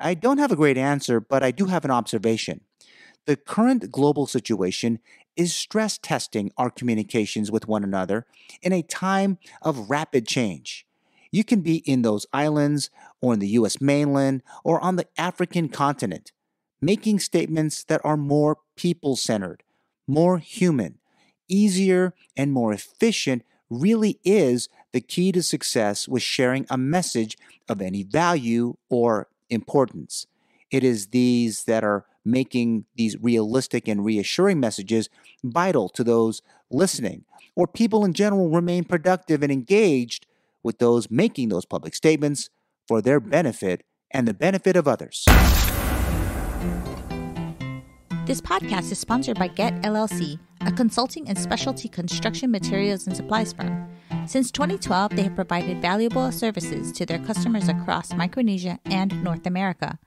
I 0.00 0.14
don't 0.14 0.38
have 0.38 0.50
a 0.50 0.56
great 0.56 0.76
answer, 0.76 1.20
but 1.20 1.44
I 1.44 1.52
do 1.52 1.66
have 1.66 1.84
an 1.84 1.92
observation. 1.92 2.62
The 3.26 3.36
current 3.36 3.92
global 3.92 4.26
situation 4.26 4.98
is 5.36 5.54
stress 5.54 5.98
testing 5.98 6.52
our 6.56 6.70
communications 6.70 7.50
with 7.50 7.68
one 7.68 7.84
another 7.84 8.26
in 8.62 8.72
a 8.72 8.82
time 8.82 9.38
of 9.62 9.90
rapid 9.90 10.26
change. 10.26 10.86
You 11.30 11.42
can 11.44 11.62
be 11.62 11.78
in 11.78 12.02
those 12.02 12.26
islands 12.32 12.90
or 13.20 13.34
in 13.34 13.40
the 13.40 13.48
US 13.48 13.80
mainland 13.80 14.42
or 14.62 14.80
on 14.80 14.96
the 14.96 15.08
African 15.18 15.68
continent, 15.68 16.32
making 16.80 17.18
statements 17.18 17.82
that 17.84 18.00
are 18.04 18.16
more 18.16 18.58
people 18.76 19.16
centered, 19.16 19.62
more 20.06 20.38
human, 20.38 20.98
easier, 21.48 22.14
and 22.36 22.52
more 22.52 22.72
efficient 22.72 23.44
really 23.70 24.20
is 24.24 24.68
the 24.92 25.00
key 25.00 25.32
to 25.32 25.42
success 25.42 26.06
with 26.06 26.22
sharing 26.22 26.66
a 26.70 26.78
message 26.78 27.36
of 27.68 27.82
any 27.82 28.02
value 28.02 28.76
or 28.88 29.28
importance. 29.50 30.26
It 30.70 30.84
is 30.84 31.08
these 31.08 31.64
that 31.64 31.82
are 31.84 32.06
making 32.24 32.84
these 32.96 33.16
realistic 33.20 33.86
and 33.86 34.04
reassuring 34.04 34.60
messages 34.60 35.08
vital 35.44 35.88
to 35.90 36.04
those 36.04 36.42
listening, 36.70 37.24
or 37.54 37.66
people 37.66 38.04
in 38.04 38.12
general 38.12 38.48
remain 38.50 38.84
productive 38.84 39.42
and 39.42 39.52
engaged 39.52 40.26
with 40.62 40.78
those 40.78 41.10
making 41.10 41.50
those 41.50 41.64
public 41.64 41.94
statements 41.94 42.50
for 42.88 43.00
their 43.00 43.20
benefit 43.20 43.84
and 44.10 44.26
the 44.26 44.34
benefit 44.34 44.76
of 44.76 44.88
others. 44.88 45.24
This 48.26 48.40
podcast 48.40 48.90
is 48.90 48.98
sponsored 48.98 49.38
by 49.38 49.48
Get 49.48 49.74
LLC, 49.82 50.38
a 50.62 50.72
consulting 50.72 51.28
and 51.28 51.38
specialty 51.38 51.88
construction 51.88 52.50
materials 52.50 53.06
and 53.06 53.14
supplies 53.14 53.52
firm. 53.52 53.86
Since 54.26 54.50
2012, 54.52 55.14
they 55.14 55.24
have 55.24 55.34
provided 55.34 55.82
valuable 55.82 56.32
services 56.32 56.90
to 56.92 57.04
their 57.04 57.18
customers 57.18 57.68
across 57.68 58.14
Micronesia 58.14 58.78
and 58.86 59.22
North 59.22 59.46
America. 59.46 59.98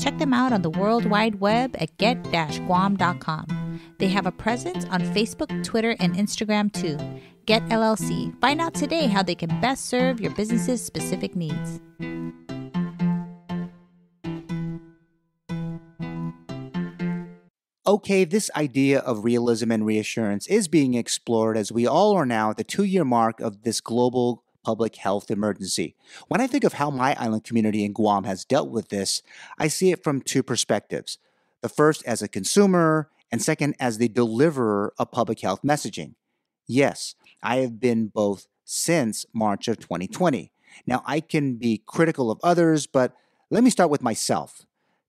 Check 0.00 0.18
them 0.18 0.34
out 0.34 0.52
on 0.52 0.62
the 0.62 0.70
World 0.70 1.06
Wide 1.06 1.36
Web 1.36 1.76
at 1.78 1.96
get-guam.com. 1.98 3.61
They 4.02 4.08
have 4.08 4.26
a 4.26 4.32
presence 4.32 4.84
on 4.86 5.00
Facebook, 5.14 5.62
Twitter, 5.62 5.94
and 6.00 6.16
Instagram 6.16 6.72
too. 6.72 6.98
Get 7.46 7.64
LLC. 7.66 8.36
Find 8.40 8.60
out 8.60 8.74
today 8.74 9.06
how 9.06 9.22
they 9.22 9.36
can 9.36 9.60
best 9.60 9.84
serve 9.84 10.20
your 10.20 10.32
business's 10.32 10.84
specific 10.84 11.36
needs. 11.36 11.80
Okay, 17.86 18.24
this 18.24 18.50
idea 18.56 18.98
of 18.98 19.22
realism 19.22 19.70
and 19.70 19.86
reassurance 19.86 20.48
is 20.48 20.66
being 20.66 20.94
explored 20.94 21.56
as 21.56 21.70
we 21.70 21.86
all 21.86 22.16
are 22.16 22.26
now 22.26 22.50
at 22.50 22.56
the 22.56 22.64
two 22.64 22.82
year 22.82 23.04
mark 23.04 23.38
of 23.38 23.62
this 23.62 23.80
global 23.80 24.42
public 24.64 24.96
health 24.96 25.30
emergency. 25.30 25.94
When 26.26 26.40
I 26.40 26.48
think 26.48 26.64
of 26.64 26.72
how 26.72 26.90
my 26.90 27.14
island 27.20 27.44
community 27.44 27.84
in 27.84 27.92
Guam 27.92 28.24
has 28.24 28.44
dealt 28.44 28.68
with 28.68 28.88
this, 28.88 29.22
I 29.60 29.68
see 29.68 29.92
it 29.92 30.02
from 30.02 30.22
two 30.22 30.42
perspectives. 30.42 31.18
The 31.60 31.68
first 31.68 32.02
as 32.04 32.20
a 32.20 32.26
consumer, 32.26 33.08
and 33.32 33.42
second 33.42 33.74
as 33.80 33.98
the 33.98 34.08
deliverer 34.08 34.92
of 34.98 35.10
public 35.10 35.40
health 35.40 35.62
messaging. 35.62 36.14
Yes, 36.68 37.14
I 37.42 37.56
have 37.56 37.80
been 37.80 38.08
both 38.08 38.46
since 38.64 39.24
March 39.32 39.66
of 39.66 39.78
2020. 39.78 40.52
Now, 40.86 41.02
I 41.06 41.20
can 41.20 41.56
be 41.56 41.82
critical 41.84 42.30
of 42.30 42.38
others, 42.44 42.86
but 42.86 43.14
let 43.50 43.64
me 43.64 43.70
start 43.70 43.90
with 43.90 44.02
myself. 44.02 44.64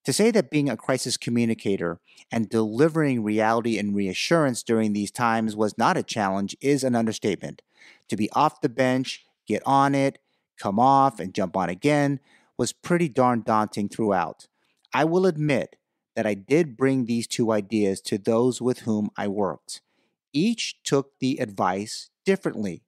To 0.06 0.12
say 0.12 0.32
that 0.32 0.50
being 0.50 0.70
a 0.70 0.76
crisis 0.76 1.16
communicator 1.16 2.00
and 2.32 2.50
delivering 2.50 3.24
reality 3.24 3.78
and 3.78 3.96
reassurance 3.96 4.64
during 4.64 4.92
these 4.92 5.12
times 5.12 5.56
was 5.56 5.78
not 5.78 5.96
a 5.96 6.04
challenge 6.04 6.58
is 6.60 6.84
an 6.84 6.96
understatement. 6.96 7.62
To 8.10 8.18
be 8.18 8.30
off 8.32 8.62
the 8.62 8.70
bench, 8.70 9.26
get 9.48 9.62
on 9.66 9.96
it, 9.96 10.20
come 10.58 10.80
off, 10.80 11.20
and 11.20 11.34
jump 11.34 11.56
on 11.56 11.70
again 11.70 12.20
was 12.58 12.74
pretty 12.74 13.10
darn 13.10 13.44
daunting 13.44 13.90
throughout. 13.90 14.48
I 14.94 15.06
will 15.06 15.26
admit 15.26 15.76
that 16.16 16.26
I 16.26 16.34
did 16.34 16.78
bring 16.78 17.06
these 17.06 17.28
two 17.28 17.52
ideas 17.52 18.02
to 18.02 18.18
those 18.18 18.62
with 18.62 18.80
whom 18.80 19.10
I 19.18 19.28
worked. 19.28 19.82
Each 20.32 20.82
took 20.84 21.20
the 21.20 21.38
advice 21.38 22.10
differently 22.26 22.84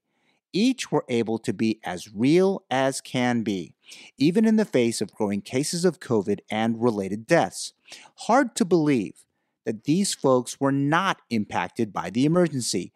each 0.56 0.90
were 0.90 1.04
able 1.10 1.38
to 1.40 1.54
be 1.54 1.82
as 1.84 2.14
real 2.16 2.64
as 2.72 3.02
can 3.02 3.42
be, 3.42 3.76
even 4.18 4.46
in 4.46 4.56
the 4.56 4.64
face 4.64 5.02
of 5.02 5.14
growing 5.14 5.42
cases 5.42 5.84
of 5.84 6.00
COVID 6.00 6.40
and 6.50 6.82
related 6.82 7.28
deaths. 7.28 7.74
Hard 8.20 8.56
to 8.56 8.64
believe 8.64 9.26
that 9.66 9.84
these 9.84 10.14
folks 10.14 10.60
were 10.60 10.72
not 10.72 11.22
impacted 11.30 11.92
by 11.92 12.10
the 12.10 12.24
emergency. 12.24 12.94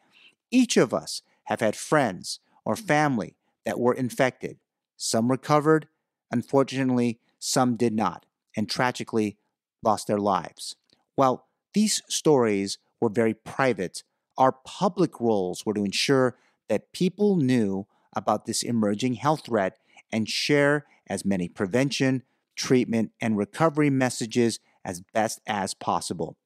Each 0.50 0.78
of 0.78 0.94
us 0.94 1.22
have 1.46 1.60
had 1.60 1.76
friends 1.76 2.40
or 2.64 2.78
family 2.78 3.36
that 3.66 3.80
were 3.80 3.94
infected. 3.94 4.58
Some 4.96 5.30
recovered, 5.30 5.90
unfortunately, 6.32 7.20
some 7.40 7.76
did 7.76 7.94
not, 7.94 8.26
and 8.56 8.70
tragically 8.70 9.38
lost 9.84 10.08
their 10.08 10.20
lives. 10.20 10.76
While 11.16 11.48
these 11.74 12.02
stories 12.08 12.78
were 13.00 13.10
very 13.10 13.34
private, 13.34 14.04
our 14.38 14.52
public 14.52 15.20
roles 15.20 15.66
were 15.66 15.74
to 15.74 15.84
ensure 15.84 16.38
that 16.70 16.94
people 16.94 17.36
knew 17.36 17.88
about 18.16 18.46
this 18.46 18.64
emerging 18.64 19.16
health 19.16 19.46
threat 19.46 19.78
and 20.12 20.30
share 20.30 20.86
as 21.08 21.26
many 21.26 21.48
prevention, 21.48 22.24
treatment, 22.56 23.12
and 23.22 23.38
recovery 23.38 23.90
messages 23.90 24.60
as 24.86 25.02
best 25.14 25.42
as 25.46 25.74
possible. 25.74 26.38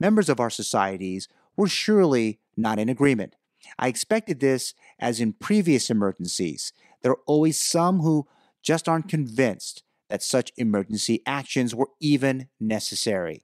Members 0.00 0.28
of 0.28 0.40
our 0.40 0.50
societies 0.50 1.28
were 1.56 1.68
surely 1.68 2.40
not 2.56 2.78
in 2.78 2.88
agreement. 2.88 3.36
I 3.78 3.88
expected 3.88 4.40
this 4.40 4.74
as 4.98 5.20
in 5.20 5.34
previous 5.34 5.90
emergencies. 5.90 6.72
There 7.02 7.12
are 7.12 7.20
always 7.26 7.60
some 7.60 8.00
who 8.00 8.26
just 8.62 8.88
aren't 8.88 9.08
convinced 9.08 9.82
that 10.12 10.22
such 10.22 10.52
emergency 10.58 11.22
actions 11.24 11.74
were 11.74 11.88
even 11.98 12.46
necessary. 12.60 13.42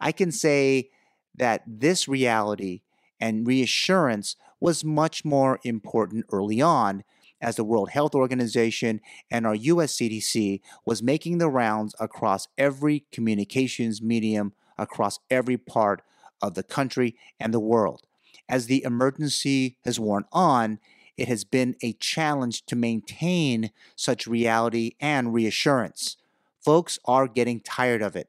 I 0.00 0.10
can 0.10 0.32
say 0.32 0.90
that 1.36 1.62
this 1.64 2.08
reality 2.08 2.80
and 3.20 3.46
reassurance 3.46 4.34
was 4.58 4.82
much 4.82 5.24
more 5.24 5.60
important 5.62 6.26
early 6.32 6.60
on 6.60 7.04
as 7.40 7.54
the 7.54 7.62
World 7.62 7.90
Health 7.90 8.16
Organization 8.16 9.00
and 9.30 9.46
our 9.46 9.54
US 9.54 9.96
CDC 9.96 10.60
was 10.84 11.04
making 11.04 11.38
the 11.38 11.48
rounds 11.48 11.94
across 12.00 12.48
every 12.58 13.04
communications 13.12 14.02
medium 14.02 14.54
across 14.76 15.20
every 15.30 15.56
part 15.56 16.02
of 16.42 16.54
the 16.54 16.64
country 16.64 17.14
and 17.38 17.54
the 17.54 17.60
world. 17.60 18.02
As 18.48 18.66
the 18.66 18.82
emergency 18.82 19.78
has 19.84 20.00
worn 20.00 20.24
on, 20.32 20.80
it 21.18 21.26
has 21.26 21.44
been 21.44 21.74
a 21.82 21.94
challenge 21.94 22.64
to 22.66 22.76
maintain 22.76 23.72
such 23.96 24.28
reality 24.28 24.92
and 25.00 25.34
reassurance. 25.34 26.16
Folks 26.64 26.98
are 27.04 27.26
getting 27.26 27.60
tired 27.60 28.02
of 28.02 28.14
it, 28.14 28.28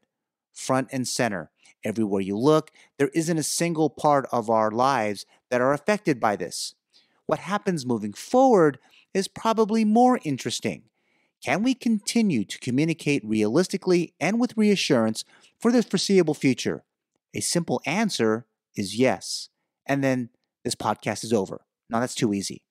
front 0.52 0.89
and 0.91 1.08
center. 1.08 1.52
Everywhere 1.86 2.21
you 2.21 2.36
look, 2.36 2.71
there 2.97 3.12
isn't 3.13 3.38
a 3.38 3.43
single 3.43 3.89
part 3.89 4.28
of 4.32 4.49
our 4.49 4.71
lives 4.71 5.25
that 5.49 5.62
are 5.62 5.71
affected 5.71 6.19
by 6.19 6.36
this. 6.36 6.73
What 7.28 7.39
happens 7.39 7.86
moving 7.86 8.12
forward 8.12 8.80
is 9.13 9.28
probably 9.28 9.86
more 9.86 10.19
interesting. 10.23 10.84
Can 11.45 11.63
we 11.63 11.73
continue 11.73 12.43
to 12.43 12.60
communicate 12.60 13.23
realistically 13.23 14.13
and 14.19 14.39
with 14.39 14.58
reassurance 14.58 15.23
for 15.60 15.71
the 15.71 15.84
foreseeable 15.84 16.34
future? 16.34 16.84
A 17.34 17.39
simple 17.39 17.82
answer 17.86 18.45
is 18.75 18.97
yes. 18.97 19.49
And 19.86 20.04
then 20.04 20.30
this 20.63 20.75
podcast 20.75 21.23
is 21.23 21.32
over. 21.32 21.62
Now 21.89 21.99
that's 21.99 22.15
too 22.15 22.34
easy. 22.34 22.63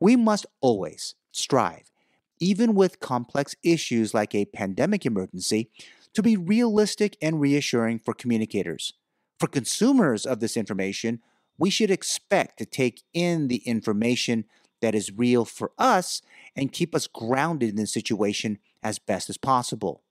We 0.00 0.16
must 0.16 0.46
always 0.60 1.14
strive, 1.32 1.90
even 2.38 2.74
with 2.74 3.00
complex 3.00 3.54
issues 3.62 4.14
like 4.14 4.34
a 4.34 4.44
pandemic 4.46 5.06
emergency, 5.06 5.70
to 6.14 6.22
be 6.22 6.36
realistic 6.36 7.16
and 7.20 7.40
reassuring 7.40 7.98
for 7.98 8.14
communicators. 8.14 8.94
For 9.38 9.46
consumers 9.46 10.24
of 10.24 10.40
this 10.40 10.56
information, 10.56 11.20
we 11.58 11.70
should 11.70 11.90
expect 11.90 12.58
to 12.58 12.66
take 12.66 13.02
in 13.12 13.48
the 13.48 13.58
information 13.58 14.44
that 14.80 14.94
is 14.94 15.12
real 15.12 15.44
for 15.44 15.72
us 15.78 16.22
and 16.54 16.72
keep 16.72 16.94
us 16.94 17.06
grounded 17.06 17.70
in 17.70 17.76
the 17.76 17.86
situation 17.86 18.58
as 18.82 18.98
best 18.98 19.30
as 19.30 19.38
possible. 19.38 20.02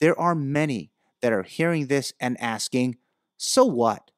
There 0.00 0.18
are 0.18 0.34
many 0.34 0.90
that 1.20 1.32
are 1.32 1.42
hearing 1.42 1.86
this 1.86 2.12
and 2.20 2.40
asking, 2.40 2.96
so 3.36 3.64
what? 3.64 4.10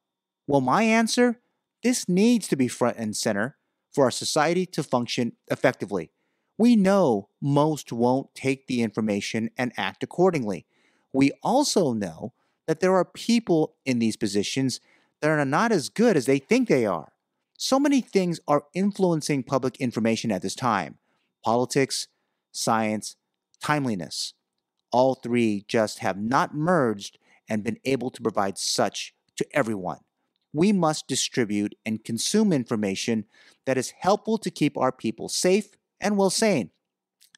Well, 0.47 0.61
my 0.61 0.83
answer 0.83 1.39
this 1.83 2.07
needs 2.07 2.47
to 2.47 2.55
be 2.55 2.69
front 2.69 2.97
and 2.97 3.15
center 3.15 3.57
for 3.93 4.05
our 4.05 4.11
society 4.11 4.65
to 4.67 4.83
function 4.83 5.33
effectively. 5.49 6.11
We 6.57 6.75
know 6.75 7.29
most 7.41 7.91
won't 7.91 8.33
take 8.35 8.67
the 8.67 8.81
information 8.81 9.49
and 9.57 9.71
act 9.77 10.03
accordingly. 10.03 10.65
We 11.11 11.31
also 11.43 11.93
know 11.93 12.33
that 12.67 12.79
there 12.79 12.95
are 12.95 13.05
people 13.05 13.75
in 13.85 13.99
these 13.99 14.17
positions 14.17 14.79
that 15.21 15.29
are 15.29 15.45
not 15.45 15.71
as 15.71 15.89
good 15.89 16.17
as 16.17 16.25
they 16.25 16.39
think 16.39 16.67
they 16.67 16.85
are. 16.85 17.13
So 17.57 17.79
many 17.79 18.01
things 18.01 18.39
are 18.47 18.65
influencing 18.73 19.43
public 19.43 19.77
information 19.77 20.31
at 20.31 20.41
this 20.41 20.55
time 20.55 20.97
politics, 21.43 22.07
science, 22.51 23.17
timeliness. 23.61 24.33
All 24.91 25.15
three 25.15 25.65
just 25.67 25.99
have 25.99 26.17
not 26.17 26.55
merged 26.55 27.17
and 27.49 27.63
been 27.63 27.79
able 27.83 28.09
to 28.11 28.21
provide 28.21 28.57
such 28.57 29.13
to 29.35 29.45
everyone. 29.53 29.99
We 30.53 30.71
must 30.71 31.07
distribute 31.07 31.75
and 31.85 32.03
consume 32.03 32.53
information 32.53 33.25
that 33.65 33.77
is 33.77 33.93
helpful 33.99 34.37
to 34.37 34.51
keep 34.51 34.77
our 34.77 34.91
people 34.91 35.27
safe 35.27 35.75
and 35.99 36.17
well 36.17 36.29
sane. 36.29 36.69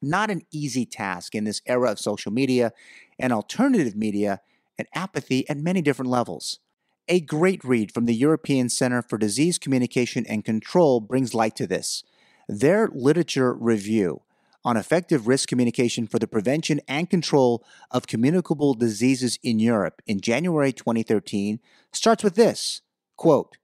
Not 0.02 0.30
an 0.30 0.42
easy 0.52 0.86
task 0.86 1.34
in 1.34 1.46
this 1.46 1.62
era 1.66 1.92
of 1.92 2.00
social 2.00 2.32
media 2.32 2.74
and 3.18 3.32
alternative 3.32 3.96
media 3.96 4.42
and 4.78 4.88
apathy 4.94 5.48
at 5.50 5.58
many 5.58 5.82
different 5.82 6.12
levels. 6.12 6.60
A 7.08 7.22
great 7.22 7.64
read 7.64 7.94
from 7.94 8.06
the 8.06 8.16
European 8.16 8.68
Center 8.68 9.02
for 9.02 9.18
Disease 9.18 9.58
Communication 9.58 10.26
and 10.26 10.44
Control 10.44 11.00
brings 11.00 11.34
light 11.34 11.56
to 11.56 11.68
this. 11.68 12.04
Their 12.50 12.90
literature 12.94 13.54
review 13.54 14.22
on 14.66 14.76
effective 14.76 15.28
risk 15.28 15.48
communication 15.48 16.08
for 16.08 16.18
the 16.18 16.28
prevention 16.28 16.82
and 16.88 17.10
control 17.10 17.64
of 17.92 18.08
communicable 18.08 18.74
diseases 18.74 19.38
in 19.44 19.60
Europe 19.60 20.02
in 20.08 20.20
January 20.20 20.74
2013 20.74 21.60
starts 21.92 22.24
with 22.24 22.36
this 22.36 22.82
quote, 23.16 23.58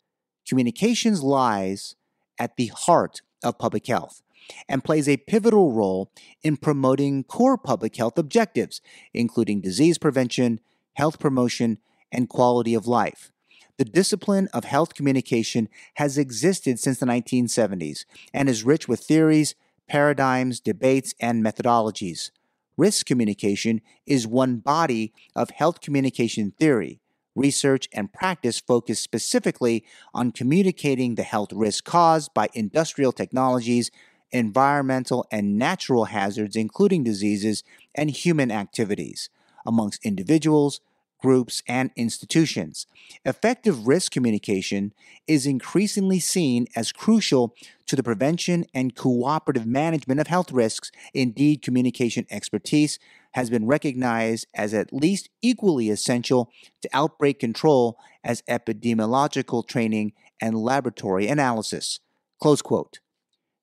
Communications 0.48 1.22
lies 1.22 1.96
at 2.40 2.56
the 2.58 2.68
heart 2.68 3.22
of 3.44 3.60
public 3.60 3.88
health 3.88 4.22
and 4.68 4.84
plays 4.84 5.08
a 5.08 5.18
pivotal 5.18 5.72
role 5.72 6.12
in 6.44 6.58
promoting 6.58 7.24
core 7.24 7.58
public 7.58 7.96
health 7.96 8.18
objectives, 8.18 8.82
including 9.14 9.62
disease 9.62 9.98
prevention, 9.98 10.60
health 10.94 11.20
promotion, 11.20 11.78
and 12.12 12.30
quality 12.30 12.74
of 12.74 12.88
life. 12.88 13.32
The 13.78 13.86
discipline 13.86 14.48
of 14.54 14.66
health 14.66 14.94
communication 14.94 15.70
has 15.96 16.18
existed 16.18 16.80
since 16.80 17.00
the 17.00 17.06
1970s 17.06 18.06
and 18.34 18.50
is 18.50 18.64
rich 18.64 18.88
with 18.88 19.00
theories, 19.00 19.56
paradigms, 19.88 20.60
debates, 20.60 21.14
and 21.20 21.44
methodologies. 21.44 22.32
Risk 22.78 23.06
communication 23.06 23.82
is 24.06 24.28
one 24.28 24.58
body 24.58 25.14
of 25.36 25.50
health 25.50 25.82
communication 25.82 26.54
theory. 26.60 27.01
Research 27.36 27.88
and 27.94 28.12
practice 28.12 28.60
focus 28.60 29.00
specifically 29.00 29.86
on 30.14 30.32
communicating 30.32 31.16
the 31.16 31.24
health 31.24 31.54
risk 31.54 31.86
caused 31.86 32.34
by 32.34 32.50
industrial 32.54 33.12
technologies, 33.12 33.90
environmental 34.32 35.26
and 35.32 35.58
natural 35.58 36.06
hazards, 36.06 36.56
including 36.56 37.04
diseases, 37.04 37.64
and 37.96 38.12
human 38.12 38.52
activities 38.52 39.30
amongst 39.66 40.06
individuals, 40.06 40.82
groups, 41.22 41.62
and 41.68 41.92
institutions. 41.96 42.88
Effective 43.26 43.88
risk 43.88 44.12
communication 44.12 44.94
is 45.28 45.46
increasingly 45.46 46.20
seen 46.20 46.68
as 46.76 46.92
crucial 46.92 47.54
to 47.86 47.96
the 47.96 48.04
prevention 48.04 48.66
and 48.74 48.96
cooperative 48.96 49.66
management 49.66 50.20
of 50.20 50.28
health 50.28 50.52
risks. 50.52 50.92
Indeed, 51.14 51.62
communication 51.62 52.26
expertise 52.32 52.98
has 53.32 53.50
been 53.50 53.66
recognized 53.66 54.48
as 54.54 54.74
at 54.74 54.94
least 54.94 55.30
equally 55.42 55.90
essential 55.90 56.52
to 56.82 56.90
outbreak 56.94 57.40
control 57.40 57.98
as 58.24 58.44
epidemiological 58.44 59.68
training 59.68 60.14
and 60.42 60.56
laboratory 60.56 61.28
analysis. 61.28 62.00
Close 62.42 62.62
quote. 62.62 63.00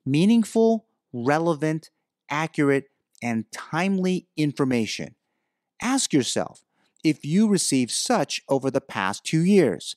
Meaningful, 0.06 0.86
relevant, 1.12 1.90
accurate, 2.30 2.86
and 3.22 3.50
timely 3.52 4.26
information. 4.36 5.14
Ask 5.82 6.12
yourself 6.12 6.64
if 7.04 7.24
you 7.24 7.48
received 7.48 7.90
such 7.90 8.42
over 8.48 8.70
the 8.70 8.80
past 8.80 9.24
two 9.24 9.40
years. 9.40 9.96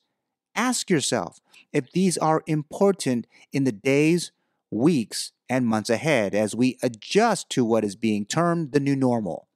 Ask 0.55 0.89
yourself 0.89 1.39
if 1.71 1.91
these 1.91 2.17
are 2.17 2.43
important 2.45 3.25
in 3.53 3.63
the 3.63 3.71
days, 3.71 4.31
weeks, 4.69 5.31
and 5.49 5.65
months 5.65 5.89
ahead 5.89 6.33
as 6.33 6.55
we 6.55 6.77
adjust 6.81 7.49
to 7.51 7.65
what 7.65 7.83
is 7.83 7.95
being 7.95 8.25
termed 8.25 8.71
the 8.71 8.79
new 8.79 8.95
normal. 8.95 9.47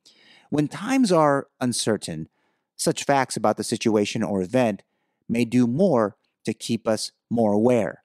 When 0.49 0.67
times 0.67 1.11
are 1.11 1.47
uncertain, 1.59 2.29
such 2.75 3.03
facts 3.03 3.37
about 3.37 3.57
the 3.57 3.63
situation 3.63 4.23
or 4.23 4.41
event 4.41 4.83
may 5.27 5.45
do 5.45 5.67
more 5.67 6.17
to 6.45 6.53
keep 6.53 6.87
us 6.87 7.11
more 7.29 7.53
aware. 7.53 8.03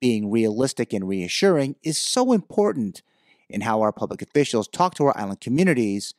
Being 0.00 0.30
realistic 0.30 0.92
and 0.92 1.08
reassuring 1.08 1.76
is 1.82 1.98
so 1.98 2.32
important 2.32 3.02
in 3.48 3.62
how 3.62 3.80
our 3.80 3.92
public 3.92 4.22
officials 4.22 4.68
talk 4.68 4.94
to 4.94 5.06
our 5.06 5.18
island 5.18 5.40
communities, 5.40 6.14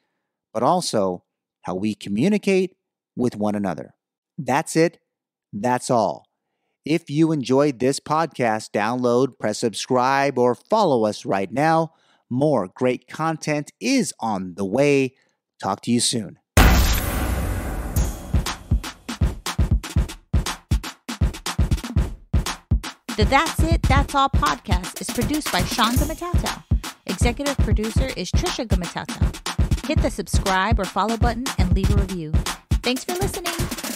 but 0.54 0.63
also 0.63 1.24
how 1.62 1.76
we 1.76 1.96
communicate 1.96 2.76
with 3.15 3.36
one 3.36 3.56
another. 3.56 3.96
That's 4.38 4.76
it. 4.76 5.00
That's 5.54 5.89
all. 5.89 6.28
If 6.86 7.10
you 7.10 7.32
enjoyed 7.32 7.80
this 7.80 8.00
podcast, 8.00 8.72
download, 8.72 9.39
press 9.39 9.60
subscribe, 9.60 10.38
or 10.38 10.54
follow 10.54 11.06
us 11.06 11.26
right 11.26 11.52
now. 11.52 11.94
More 12.30 12.68
great 12.68 13.08
content 13.08 13.72
is 13.80 14.13
on 14.20 14.56
the 14.56 14.65
way. 14.65 15.15
Talk 15.62 15.82
to 15.82 15.91
you 15.91 16.00
soon. 16.00 16.39
The 23.18 23.24
That's 23.24 23.60
It, 23.63 23.82
That's 23.84 24.13
All 24.13 24.30
podcast 24.30 25.00
is 25.00 25.10
produced 25.10 25.50
by 25.52 25.63
Sean 25.63 25.94
Gumataotao. 25.94 26.63
Executive 27.06 27.58
producer 27.60 28.10
is 28.18 28.30
Trisha 28.32 28.68
Gumataotao. 28.68 29.88
Hit 29.88 30.02
the 30.02 30.10
subscribe 30.10 30.80
or 30.80 30.86
follow 30.86 31.15
button 31.15 31.46
and 31.58 31.74
leave 31.74 31.89
a 31.91 31.96
review. 31.96 32.34
Thanks 32.84 33.06
for 33.06 33.13
listening. 33.13 33.94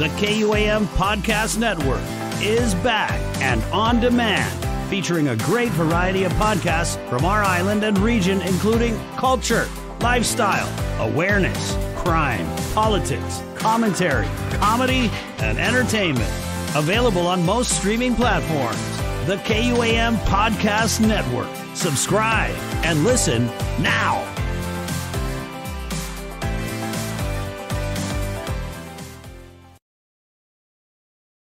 The 0.00 0.08
KUAM 0.16 0.86
Podcast 0.96 1.58
Network 1.58 2.00
is 2.40 2.74
back 2.76 3.12
and 3.42 3.62
on 3.64 4.00
demand, 4.00 4.50
featuring 4.88 5.28
a 5.28 5.36
great 5.36 5.72
variety 5.72 6.24
of 6.24 6.32
podcasts 6.32 6.96
from 7.10 7.26
our 7.26 7.42
island 7.42 7.84
and 7.84 7.98
region, 7.98 8.40
including 8.40 8.98
culture 9.16 9.68
lifestyle, 10.00 10.66
awareness, 11.06 11.76
crime, 11.96 12.46
politics, 12.72 13.42
commentary, 13.56 14.26
comedy, 14.52 15.10
and 15.40 15.58
entertainment. 15.58 16.32
Available 16.74 17.26
on 17.26 17.44
most 17.44 17.76
streaming 17.76 18.14
platforms. 18.14 18.80
The 19.26 19.36
KUAM 19.44 20.16
Podcast 20.20 21.06
Network. 21.06 21.50
Subscribe 21.76 22.56
and 22.86 23.04
listen 23.04 23.48
now. 23.82 24.24